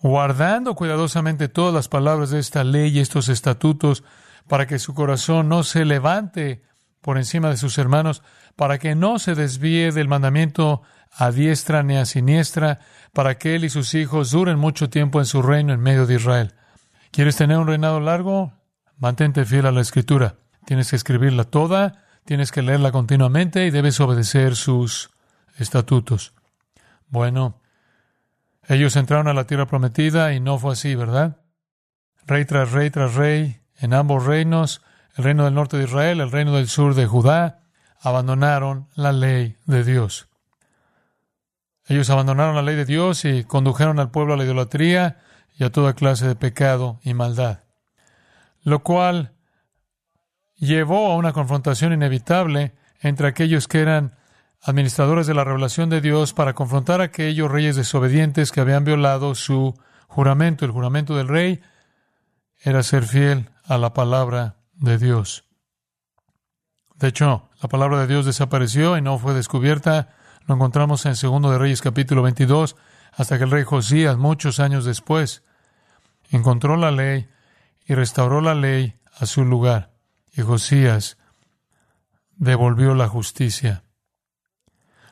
guardando 0.03 0.75
cuidadosamente 0.75 1.47
todas 1.47 1.73
las 1.73 1.87
palabras 1.87 2.29
de 2.29 2.39
esta 2.39 2.65
ley 2.65 2.89
y 2.89 2.99
estos 2.99 3.29
estatutos, 3.29 4.03
para 4.49 4.67
que 4.67 4.77
su 4.77 4.93
corazón 4.93 5.47
no 5.47 5.63
se 5.63 5.85
levante 5.85 6.61
por 6.99 7.17
encima 7.17 7.49
de 7.49 7.55
sus 7.55 7.77
hermanos, 7.77 8.21
para 8.57 8.77
que 8.79 8.95
no 8.95 9.17
se 9.17 9.33
desvíe 9.33 9.93
del 9.93 10.09
mandamiento 10.09 10.81
a 11.09 11.31
diestra 11.31 11.83
ni 11.83 11.95
a 11.95 12.05
siniestra, 12.05 12.81
para 13.13 13.37
que 13.37 13.55
él 13.55 13.63
y 13.63 13.69
sus 13.69 13.93
hijos 13.93 14.31
duren 14.31 14.59
mucho 14.59 14.89
tiempo 14.89 15.19
en 15.19 15.25
su 15.25 15.41
reino 15.41 15.73
en 15.73 15.79
medio 15.79 16.05
de 16.05 16.15
Israel. 16.15 16.53
¿Quieres 17.11 17.37
tener 17.37 17.57
un 17.57 17.67
reinado 17.67 18.01
largo? 18.01 18.51
Mantente 18.97 19.45
fiel 19.45 19.67
a 19.67 19.71
la 19.71 19.81
escritura. 19.81 20.35
Tienes 20.65 20.89
que 20.89 20.97
escribirla 20.97 21.45
toda, 21.45 22.03
tienes 22.25 22.51
que 22.51 22.61
leerla 22.61 22.91
continuamente 22.91 23.65
y 23.65 23.71
debes 23.71 24.01
obedecer 24.01 24.57
sus 24.57 25.11
estatutos. 25.57 26.33
Bueno, 27.07 27.62
ellos 28.67 28.95
entraron 28.95 29.27
a 29.27 29.33
la 29.33 29.45
tierra 29.45 29.65
prometida 29.65 30.33
y 30.33 30.39
no 30.39 30.57
fue 30.57 30.73
así, 30.73 30.95
¿verdad? 30.95 31.37
Rey 32.25 32.45
tras 32.45 32.71
rey 32.71 32.89
tras 32.89 33.15
rey, 33.15 33.61
en 33.77 33.93
ambos 33.93 34.25
reinos, 34.25 34.81
el 35.15 35.25
reino 35.25 35.45
del 35.45 35.53
norte 35.53 35.77
de 35.77 35.83
Israel, 35.83 36.21
el 36.21 36.31
reino 36.31 36.55
del 36.55 36.67
sur 36.67 36.95
de 36.95 37.05
Judá, 37.05 37.63
abandonaron 37.99 38.87
la 38.95 39.11
ley 39.11 39.57
de 39.65 39.83
Dios. 39.83 40.27
Ellos 41.87 42.09
abandonaron 42.09 42.55
la 42.55 42.61
ley 42.61 42.75
de 42.75 42.85
Dios 42.85 43.25
y 43.25 43.43
condujeron 43.43 43.99
al 43.99 44.11
pueblo 44.11 44.33
a 44.33 44.37
la 44.37 44.45
idolatría 44.45 45.19
y 45.57 45.63
a 45.63 45.71
toda 45.71 45.93
clase 45.93 46.27
de 46.27 46.35
pecado 46.35 46.99
y 47.03 47.13
maldad, 47.13 47.63
lo 48.61 48.83
cual 48.83 49.33
llevó 50.55 51.11
a 51.11 51.17
una 51.17 51.33
confrontación 51.33 51.93
inevitable 51.93 52.73
entre 53.01 53.27
aquellos 53.27 53.67
que 53.67 53.81
eran 53.81 54.15
administradores 54.63 55.27
de 55.27 55.33
la 55.33 55.43
revelación 55.43 55.89
de 55.89 56.01
Dios 56.01 56.33
para 56.33 56.53
confrontar 56.53 57.01
a 57.01 57.05
aquellos 57.05 57.51
reyes 57.51 57.75
desobedientes 57.75 58.51
que 58.51 58.61
habían 58.61 58.85
violado 58.85 59.35
su 59.35 59.73
juramento. 60.07 60.65
El 60.65 60.71
juramento 60.71 61.15
del 61.15 61.27
rey 61.27 61.61
era 62.59 62.81
ser 62.83 63.03
fiel 63.03 63.49
a 63.65 63.77
la 63.77 63.93
palabra 63.93 64.57
de 64.73 64.97
Dios. 64.97 65.45
De 66.95 67.09
hecho, 67.09 67.49
la 67.61 67.67
palabra 67.67 67.99
de 67.99 68.07
Dios 68.07 68.25
desapareció 68.25 68.97
y 68.97 69.01
no 69.01 69.17
fue 69.19 69.33
descubierta 69.33 70.09
lo 70.45 70.55
encontramos 70.55 71.05
en 71.05 71.15
Segundo 71.15 71.51
de 71.51 71.57
Reyes 71.57 71.81
capítulo 71.81 72.21
22, 72.21 72.75
hasta 73.13 73.37
que 73.37 73.45
el 73.45 73.51
rey 73.51 73.63
Josías, 73.63 74.17
muchos 74.17 74.59
años 74.59 74.83
después, 74.83 75.43
encontró 76.31 76.75
la 76.75 76.91
ley 76.91 77.29
y 77.85 77.93
restauró 77.93 78.41
la 78.41 78.53
ley 78.53 78.95
a 79.17 79.25
su 79.25 79.45
lugar. 79.45 79.93
Y 80.33 80.41
Josías 80.41 81.17
devolvió 82.35 82.93
la 82.93 83.07
justicia. 83.07 83.83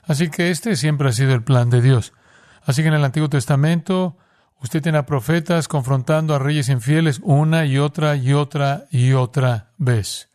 Así 0.03 0.29
que 0.29 0.49
este 0.49 0.75
siempre 0.75 1.09
ha 1.09 1.13
sido 1.13 1.33
el 1.33 1.43
plan 1.43 1.69
de 1.69 1.81
Dios. 1.81 2.13
Así 2.63 2.81
que 2.81 2.89
en 2.89 2.93
el 2.95 3.05
Antiguo 3.05 3.29
Testamento 3.29 4.17
usted 4.61 4.81
tiene 4.81 4.99
a 4.99 5.05
profetas 5.05 5.67
confrontando 5.67 6.35
a 6.35 6.39
reyes 6.39 6.69
infieles 6.69 7.19
una 7.23 7.65
y 7.65 7.77
otra 7.77 8.15
y 8.15 8.33
otra 8.33 8.85
y 8.91 9.13
otra 9.13 9.71
vez. 9.77 10.29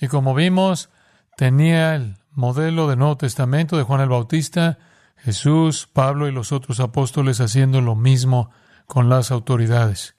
Y 0.00 0.08
como 0.08 0.34
vimos, 0.34 0.90
tenía 1.36 1.94
el 1.94 2.16
modelo 2.32 2.88
del 2.88 2.98
Nuevo 2.98 3.16
Testamento 3.16 3.76
de 3.76 3.82
Juan 3.82 4.00
el 4.00 4.08
Bautista, 4.08 4.78
Jesús, 5.16 5.88
Pablo 5.92 6.28
y 6.28 6.32
los 6.32 6.52
otros 6.52 6.80
apóstoles 6.80 7.40
haciendo 7.40 7.80
lo 7.80 7.94
mismo 7.94 8.50
con 8.86 9.08
las 9.08 9.30
autoridades. 9.30 10.16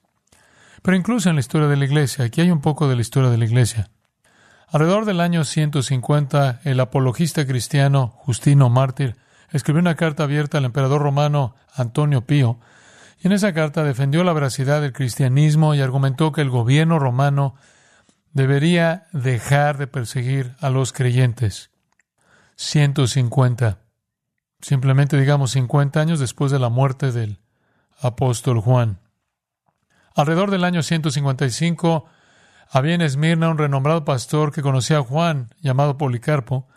Pero 0.81 0.97
incluso 0.97 1.29
en 1.29 1.35
la 1.35 1.41
historia 1.41 1.67
de 1.67 1.77
la 1.77 1.85
Iglesia, 1.85 2.25
aquí 2.25 2.41
hay 2.41 2.51
un 2.51 2.61
poco 2.61 2.87
de 2.87 2.95
la 2.95 3.01
historia 3.01 3.29
de 3.29 3.37
la 3.37 3.45
Iglesia. 3.45 3.89
Alrededor 4.71 5.03
del 5.03 5.19
año 5.19 5.43
150, 5.43 6.61
el 6.63 6.79
apologista 6.79 7.45
cristiano 7.45 8.13
Justino 8.19 8.69
Mártir 8.69 9.17
escribió 9.49 9.81
una 9.81 9.95
carta 9.95 10.23
abierta 10.23 10.59
al 10.59 10.65
emperador 10.65 11.01
romano 11.01 11.55
Antonio 11.75 12.21
Pío, 12.21 12.57
y 13.21 13.27
en 13.27 13.33
esa 13.33 13.53
carta 13.53 13.83
defendió 13.83 14.23
la 14.23 14.31
veracidad 14.31 14.79
del 14.79 14.93
cristianismo 14.93 15.75
y 15.75 15.81
argumentó 15.81 16.31
que 16.31 16.39
el 16.39 16.49
gobierno 16.49 16.99
romano 16.99 17.55
debería 18.31 19.07
dejar 19.11 19.77
de 19.77 19.87
perseguir 19.87 20.55
a 20.61 20.69
los 20.69 20.93
creyentes. 20.93 21.69
150. 22.55 23.79
Simplemente 24.61 25.19
digamos 25.19 25.51
50 25.51 25.99
años 25.99 26.19
después 26.21 26.49
de 26.49 26.59
la 26.59 26.69
muerte 26.69 27.11
del 27.11 27.39
apóstol 27.99 28.61
Juan. 28.61 28.99
Alrededor 30.15 30.49
del 30.49 30.63
año 30.63 30.81
155 30.81 32.05
había 32.71 32.95
en 32.95 33.01
Esmirna 33.01 33.49
un 33.49 33.57
renombrado 33.57 34.05
pastor 34.05 34.53
que 34.53 34.61
conocía 34.61 34.99
a 34.99 35.03
Juan, 35.03 35.53
llamado 35.59 35.97
Policarpo, 35.97 36.69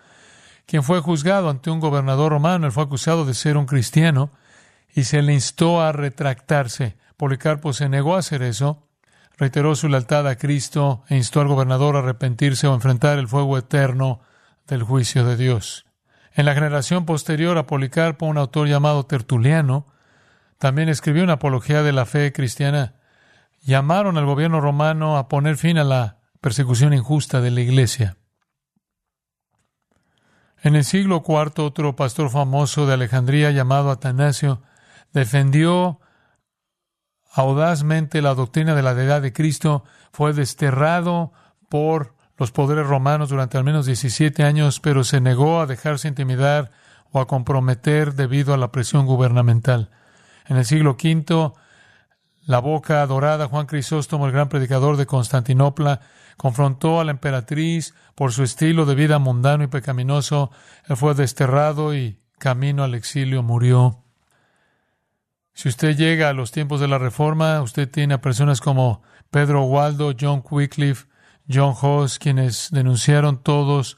quien 0.66 0.82
fue 0.82 1.00
juzgado 1.00 1.48
ante 1.48 1.70
un 1.70 1.78
gobernador 1.78 2.32
romano. 2.32 2.66
Él 2.66 2.72
fue 2.72 2.82
acusado 2.82 3.24
de 3.24 3.34
ser 3.34 3.56
un 3.56 3.66
cristiano 3.66 4.30
y 4.92 5.04
se 5.04 5.22
le 5.22 5.32
instó 5.32 5.80
a 5.80 5.92
retractarse. 5.92 6.96
Policarpo 7.16 7.72
se 7.72 7.88
negó 7.88 8.16
a 8.16 8.18
hacer 8.18 8.42
eso, 8.42 8.88
reiteró 9.38 9.76
su 9.76 9.88
lealtad 9.88 10.26
a 10.26 10.36
Cristo 10.36 11.04
e 11.08 11.16
instó 11.16 11.40
al 11.40 11.48
gobernador 11.48 11.94
a 11.94 12.00
arrepentirse 12.00 12.66
o 12.66 12.74
enfrentar 12.74 13.18
el 13.18 13.28
fuego 13.28 13.56
eterno 13.56 14.20
del 14.66 14.82
juicio 14.82 15.24
de 15.24 15.36
Dios. 15.36 15.86
En 16.32 16.44
la 16.44 16.54
generación 16.54 17.06
posterior 17.06 17.56
a 17.56 17.66
Policarpo, 17.66 18.26
un 18.26 18.38
autor 18.38 18.66
llamado 18.66 19.06
Tertuliano 19.06 19.86
también 20.58 20.88
escribió 20.88 21.22
una 21.22 21.34
apología 21.34 21.84
de 21.84 21.92
la 21.92 22.04
fe 22.04 22.32
cristiana. 22.32 22.94
Llamaron 23.64 24.18
al 24.18 24.26
gobierno 24.26 24.60
romano 24.60 25.16
a 25.16 25.26
poner 25.26 25.56
fin 25.56 25.78
a 25.78 25.84
la 25.84 26.18
persecución 26.42 26.92
injusta 26.92 27.40
de 27.40 27.50
la 27.50 27.62
Iglesia. 27.62 28.18
En 30.62 30.76
el 30.76 30.84
siglo 30.84 31.22
IV, 31.26 31.64
otro 31.64 31.96
pastor 31.96 32.28
famoso 32.28 32.86
de 32.86 32.92
Alejandría 32.92 33.50
llamado 33.52 33.90
Atanasio 33.90 34.62
defendió 35.14 36.00
audazmente 37.32 38.20
la 38.20 38.34
doctrina 38.34 38.74
de 38.74 38.82
la 38.82 38.94
deidad 38.94 39.22
de 39.22 39.32
Cristo, 39.32 39.84
fue 40.12 40.34
desterrado 40.34 41.32
por 41.70 42.14
los 42.36 42.52
poderes 42.52 42.86
romanos 42.86 43.30
durante 43.30 43.56
al 43.56 43.64
menos 43.64 43.86
17 43.86 44.44
años, 44.44 44.78
pero 44.80 45.04
se 45.04 45.20
negó 45.20 45.60
a 45.60 45.66
dejarse 45.66 46.08
intimidar 46.08 46.70
o 47.12 47.20
a 47.20 47.26
comprometer 47.26 48.14
debido 48.14 48.52
a 48.52 48.58
la 48.58 48.70
presión 48.70 49.06
gubernamental. 49.06 49.90
En 50.46 50.58
el 50.58 50.64
siglo 50.66 50.98
V, 51.02 51.52
la 52.46 52.58
boca 52.58 53.06
dorada 53.06 53.48
Juan 53.48 53.66
Crisóstomo, 53.66 54.26
el 54.26 54.32
gran 54.32 54.48
predicador 54.48 54.96
de 54.96 55.06
Constantinopla, 55.06 56.00
confrontó 56.36 57.00
a 57.00 57.04
la 57.04 57.12
emperatriz 57.12 57.94
por 58.14 58.32
su 58.32 58.42
estilo 58.42 58.86
de 58.86 58.94
vida 58.94 59.18
mundano 59.18 59.64
y 59.64 59.68
pecaminoso. 59.68 60.50
Él 60.86 60.96
fue 60.96 61.14
desterrado 61.14 61.94
y 61.94 62.18
camino 62.38 62.84
al 62.84 62.94
exilio 62.94 63.42
murió. 63.42 64.04
Si 65.54 65.68
usted 65.68 65.96
llega 65.96 66.28
a 66.28 66.32
los 66.32 66.50
tiempos 66.50 66.80
de 66.80 66.88
la 66.88 66.98
Reforma, 66.98 67.62
usted 67.62 67.88
tiene 67.88 68.14
a 68.14 68.20
personas 68.20 68.60
como 68.60 69.02
Pedro 69.30 69.62
Waldo, 69.62 70.12
John 70.18 70.42
Wycliffe, 70.50 71.06
John 71.48 71.74
Hoss, 71.80 72.18
quienes 72.18 72.70
denunciaron 72.70 73.42
todos 73.42 73.96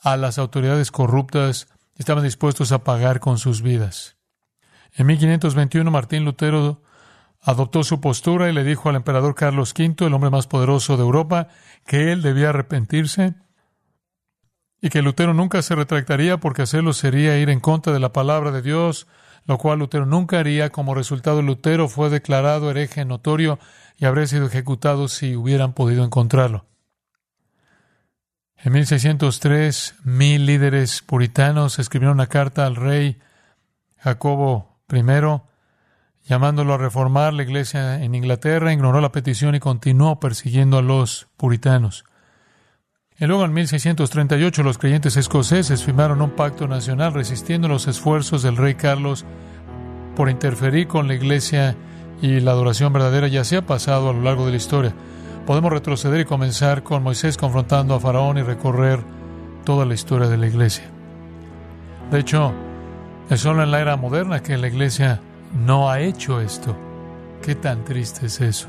a 0.00 0.16
las 0.16 0.38
autoridades 0.38 0.90
corruptas, 0.90 1.68
estaban 1.96 2.22
dispuestos 2.22 2.70
a 2.72 2.84
pagar 2.84 3.18
con 3.18 3.38
sus 3.38 3.62
vidas. 3.62 4.16
En 4.92 5.06
1521 5.06 5.90
Martín 5.90 6.24
Lutero 6.24 6.82
adoptó 7.46 7.84
su 7.84 8.00
postura 8.00 8.50
y 8.50 8.52
le 8.52 8.64
dijo 8.64 8.88
al 8.88 8.96
emperador 8.96 9.36
Carlos 9.36 9.72
V, 9.78 10.04
el 10.04 10.12
hombre 10.12 10.30
más 10.30 10.48
poderoso 10.48 10.96
de 10.96 11.04
Europa, 11.04 11.46
que 11.86 12.10
él 12.10 12.20
debía 12.20 12.48
arrepentirse 12.48 13.34
y 14.82 14.90
que 14.90 15.00
Lutero 15.00 15.32
nunca 15.32 15.62
se 15.62 15.76
retractaría 15.76 16.38
porque 16.38 16.62
hacerlo 16.62 16.92
sería 16.92 17.38
ir 17.38 17.48
en 17.48 17.60
contra 17.60 17.92
de 17.92 18.00
la 18.00 18.12
palabra 18.12 18.50
de 18.50 18.62
Dios, 18.62 19.06
lo 19.46 19.58
cual 19.58 19.78
Lutero 19.78 20.06
nunca 20.06 20.40
haría. 20.40 20.70
Como 20.70 20.96
resultado, 20.96 21.40
Lutero 21.40 21.88
fue 21.88 22.10
declarado 22.10 22.68
hereje 22.68 23.04
notorio 23.04 23.60
y 23.96 24.06
habría 24.06 24.26
sido 24.26 24.46
ejecutado 24.46 25.06
si 25.06 25.36
hubieran 25.36 25.72
podido 25.72 26.04
encontrarlo. 26.04 26.66
En 28.56 28.72
1603, 28.72 29.94
mil 30.02 30.46
líderes 30.46 31.00
puritanos 31.00 31.78
escribieron 31.78 32.16
una 32.16 32.26
carta 32.26 32.66
al 32.66 32.74
rey 32.74 33.20
Jacobo 33.98 34.80
I, 34.92 35.02
llamándolo 36.26 36.74
a 36.74 36.78
reformar 36.78 37.32
la 37.32 37.44
iglesia 37.44 38.02
en 38.02 38.14
Inglaterra, 38.14 38.72
ignoró 38.72 39.00
la 39.00 39.12
petición 39.12 39.54
y 39.54 39.60
continuó 39.60 40.18
persiguiendo 40.18 40.78
a 40.78 40.82
los 40.82 41.28
puritanos. 41.36 42.04
Y 43.18 43.24
luego 43.26 43.44
en 43.44 43.54
1638 43.54 44.62
los 44.62 44.76
creyentes 44.76 45.16
escoceses 45.16 45.84
firmaron 45.84 46.20
un 46.20 46.30
pacto 46.30 46.68
nacional 46.68 47.14
resistiendo 47.14 47.68
los 47.68 47.86
esfuerzos 47.86 48.42
del 48.42 48.56
rey 48.56 48.74
Carlos 48.74 49.24
por 50.14 50.28
interferir 50.28 50.88
con 50.88 51.08
la 51.08 51.14
iglesia 51.14 51.76
y 52.20 52.40
la 52.40 52.50
adoración 52.50 52.92
verdadera 52.92 53.28
ya 53.28 53.44
se 53.44 53.56
ha 53.56 53.62
pasado 53.62 54.10
a 54.10 54.12
lo 54.12 54.22
largo 54.22 54.44
de 54.44 54.50
la 54.50 54.56
historia. 54.56 54.94
Podemos 55.46 55.72
retroceder 55.72 56.20
y 56.20 56.24
comenzar 56.24 56.82
con 56.82 57.02
Moisés 57.04 57.36
confrontando 57.36 57.94
a 57.94 58.00
Faraón 58.00 58.36
y 58.36 58.42
recorrer 58.42 59.00
toda 59.64 59.86
la 59.86 59.94
historia 59.94 60.28
de 60.28 60.36
la 60.36 60.48
iglesia. 60.48 60.84
De 62.10 62.18
hecho, 62.18 62.52
es 63.30 63.40
solo 63.40 63.62
en 63.62 63.70
la 63.70 63.80
era 63.80 63.96
moderna 63.96 64.42
que 64.42 64.56
la 64.56 64.68
iglesia 64.68 65.20
no 65.54 65.90
ha 65.90 66.00
hecho 66.00 66.40
esto. 66.40 66.76
¿Qué 67.42 67.54
tan 67.54 67.84
triste 67.84 68.26
es 68.26 68.40
eso? 68.40 68.68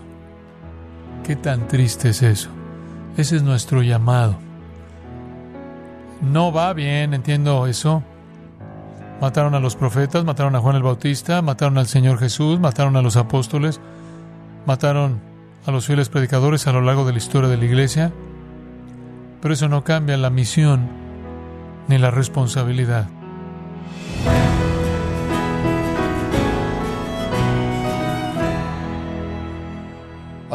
¿Qué 1.24 1.36
tan 1.36 1.68
triste 1.68 2.10
es 2.10 2.22
eso? 2.22 2.50
Ese 3.18 3.38
es 3.38 3.44
nuestro 3.44 3.82
llamado. 3.82 4.38
No 6.22 6.52
va 6.52 6.74
bien, 6.74 7.14
entiendo 7.14 7.68
eso. 7.68 8.04
Mataron 9.22 9.56
a 9.56 9.60
los 9.60 9.76
profetas, 9.76 10.24
mataron 10.24 10.56
a 10.56 10.60
Juan 10.60 10.76
el 10.76 10.84
Bautista, 10.84 11.42
mataron 11.42 11.78
al 11.78 11.88
Señor 11.88 12.20
Jesús, 12.20 12.60
mataron 12.60 12.96
a 12.96 13.02
los 13.02 13.18
apóstoles, 13.18 13.80
mataron 14.66 15.20
a 15.66 15.72
los 15.72 15.86
fieles 15.86 16.10
predicadores 16.10 16.68
a 16.68 16.72
lo 16.72 16.82
largo 16.82 17.06
de 17.06 17.14
la 17.14 17.18
historia 17.18 17.50
de 17.50 17.58
la 17.58 17.66
iglesia. 17.66 18.12
Pero 19.42 19.54
eso 19.54 19.68
no 19.68 19.84
cambia 19.84 20.18
la 20.18 20.30
misión 20.30 20.88
ni 21.88 21.98
la 21.98 22.12
responsabilidad. 22.12 23.08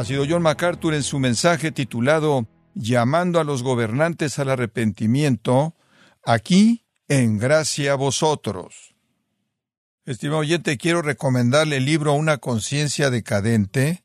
Ha 0.03 0.05
sido 0.05 0.27
John 0.29 0.43
MacArthur 0.43 0.95
en 0.95 1.05
su 1.05 1.21
mensaje 1.21 1.71
titulado 1.71 2.49
Llamando 2.75 3.39
a 3.39 3.45
los 3.45 3.63
gobernantes 3.63 4.41
al 4.41 4.51
arrepentimiento, 4.51 5.77
aquí 6.25 6.89
en 7.07 7.39
gracia 7.39 7.95
vosotros. 7.95 8.97
Estimado 10.05 10.41
oyente, 10.41 10.77
quiero 10.77 11.03
recomendarle 11.03 11.77
el 11.77 11.85
libro 11.85 12.15
Una 12.15 12.39
conciencia 12.39 13.11
decadente, 13.11 14.03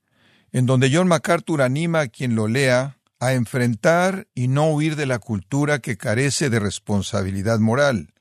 en 0.51 0.67
donde 0.67 0.91
John 0.93 1.07
MacArthur 1.07 1.63
anima 1.63 2.01
a 2.01 2.07
quien 2.09 2.35
lo 2.35 2.47
lea 2.47 2.99
a 3.19 3.33
enfrentar 3.33 4.27
y 4.35 4.49
no 4.49 4.69
huir 4.69 4.97
de 4.97 5.07
la 5.07 5.17
cultura 5.17 5.79
que 5.79 5.97
carece 5.97 6.51
de 6.51 6.59
responsabilidad 6.59 7.57
moral. 7.57 8.13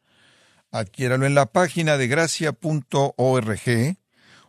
Adquiéralo 0.71 1.27
en 1.27 1.35
la 1.35 1.45
página 1.45 1.99
de 1.99 2.09
gracia.org 2.09 3.61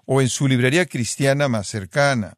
o 0.06 0.22
en 0.22 0.30
su 0.30 0.48
librería 0.48 0.86
cristiana 0.86 1.50
más 1.50 1.68
cercana 1.68 2.37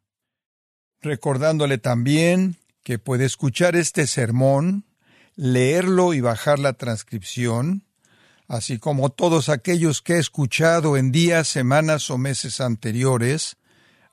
recordándole 1.01 1.77
también 1.77 2.57
que 2.83 2.99
puede 2.99 3.25
escuchar 3.25 3.75
este 3.75 4.07
sermón, 4.07 4.85
leerlo 5.35 6.13
y 6.13 6.21
bajar 6.21 6.59
la 6.59 6.73
transcripción, 6.73 7.83
así 8.47 8.79
como 8.79 9.09
todos 9.09 9.47
aquellos 9.49 10.01
que 10.01 10.15
he 10.15 10.19
escuchado 10.19 10.97
en 10.97 11.11
días, 11.11 11.47
semanas 11.47 12.09
o 12.09 12.17
meses 12.17 12.61
anteriores, 12.61 13.57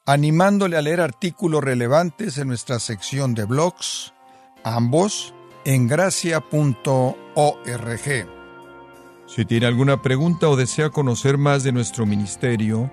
animándole 0.05 0.77
a 0.77 0.83
leer 0.83 1.01
artículos 1.01 1.65
relevantes 1.65 2.39
en 2.39 2.49
nuestra 2.49 2.79
sección 2.79 3.35
de 3.35 3.45
blogs, 3.45 4.13
ambos 4.63 5.35
en 5.65 5.89
gracia.org. 5.89 7.17
Si 9.27 9.45
tiene 9.45 9.67
alguna 9.67 10.03
pregunta 10.03 10.49
o 10.49 10.55
desea 10.55 10.91
conocer 10.91 11.39
más 11.39 11.65
de 11.65 11.73
nuestro 11.73 12.07
ministerio, 12.07 12.93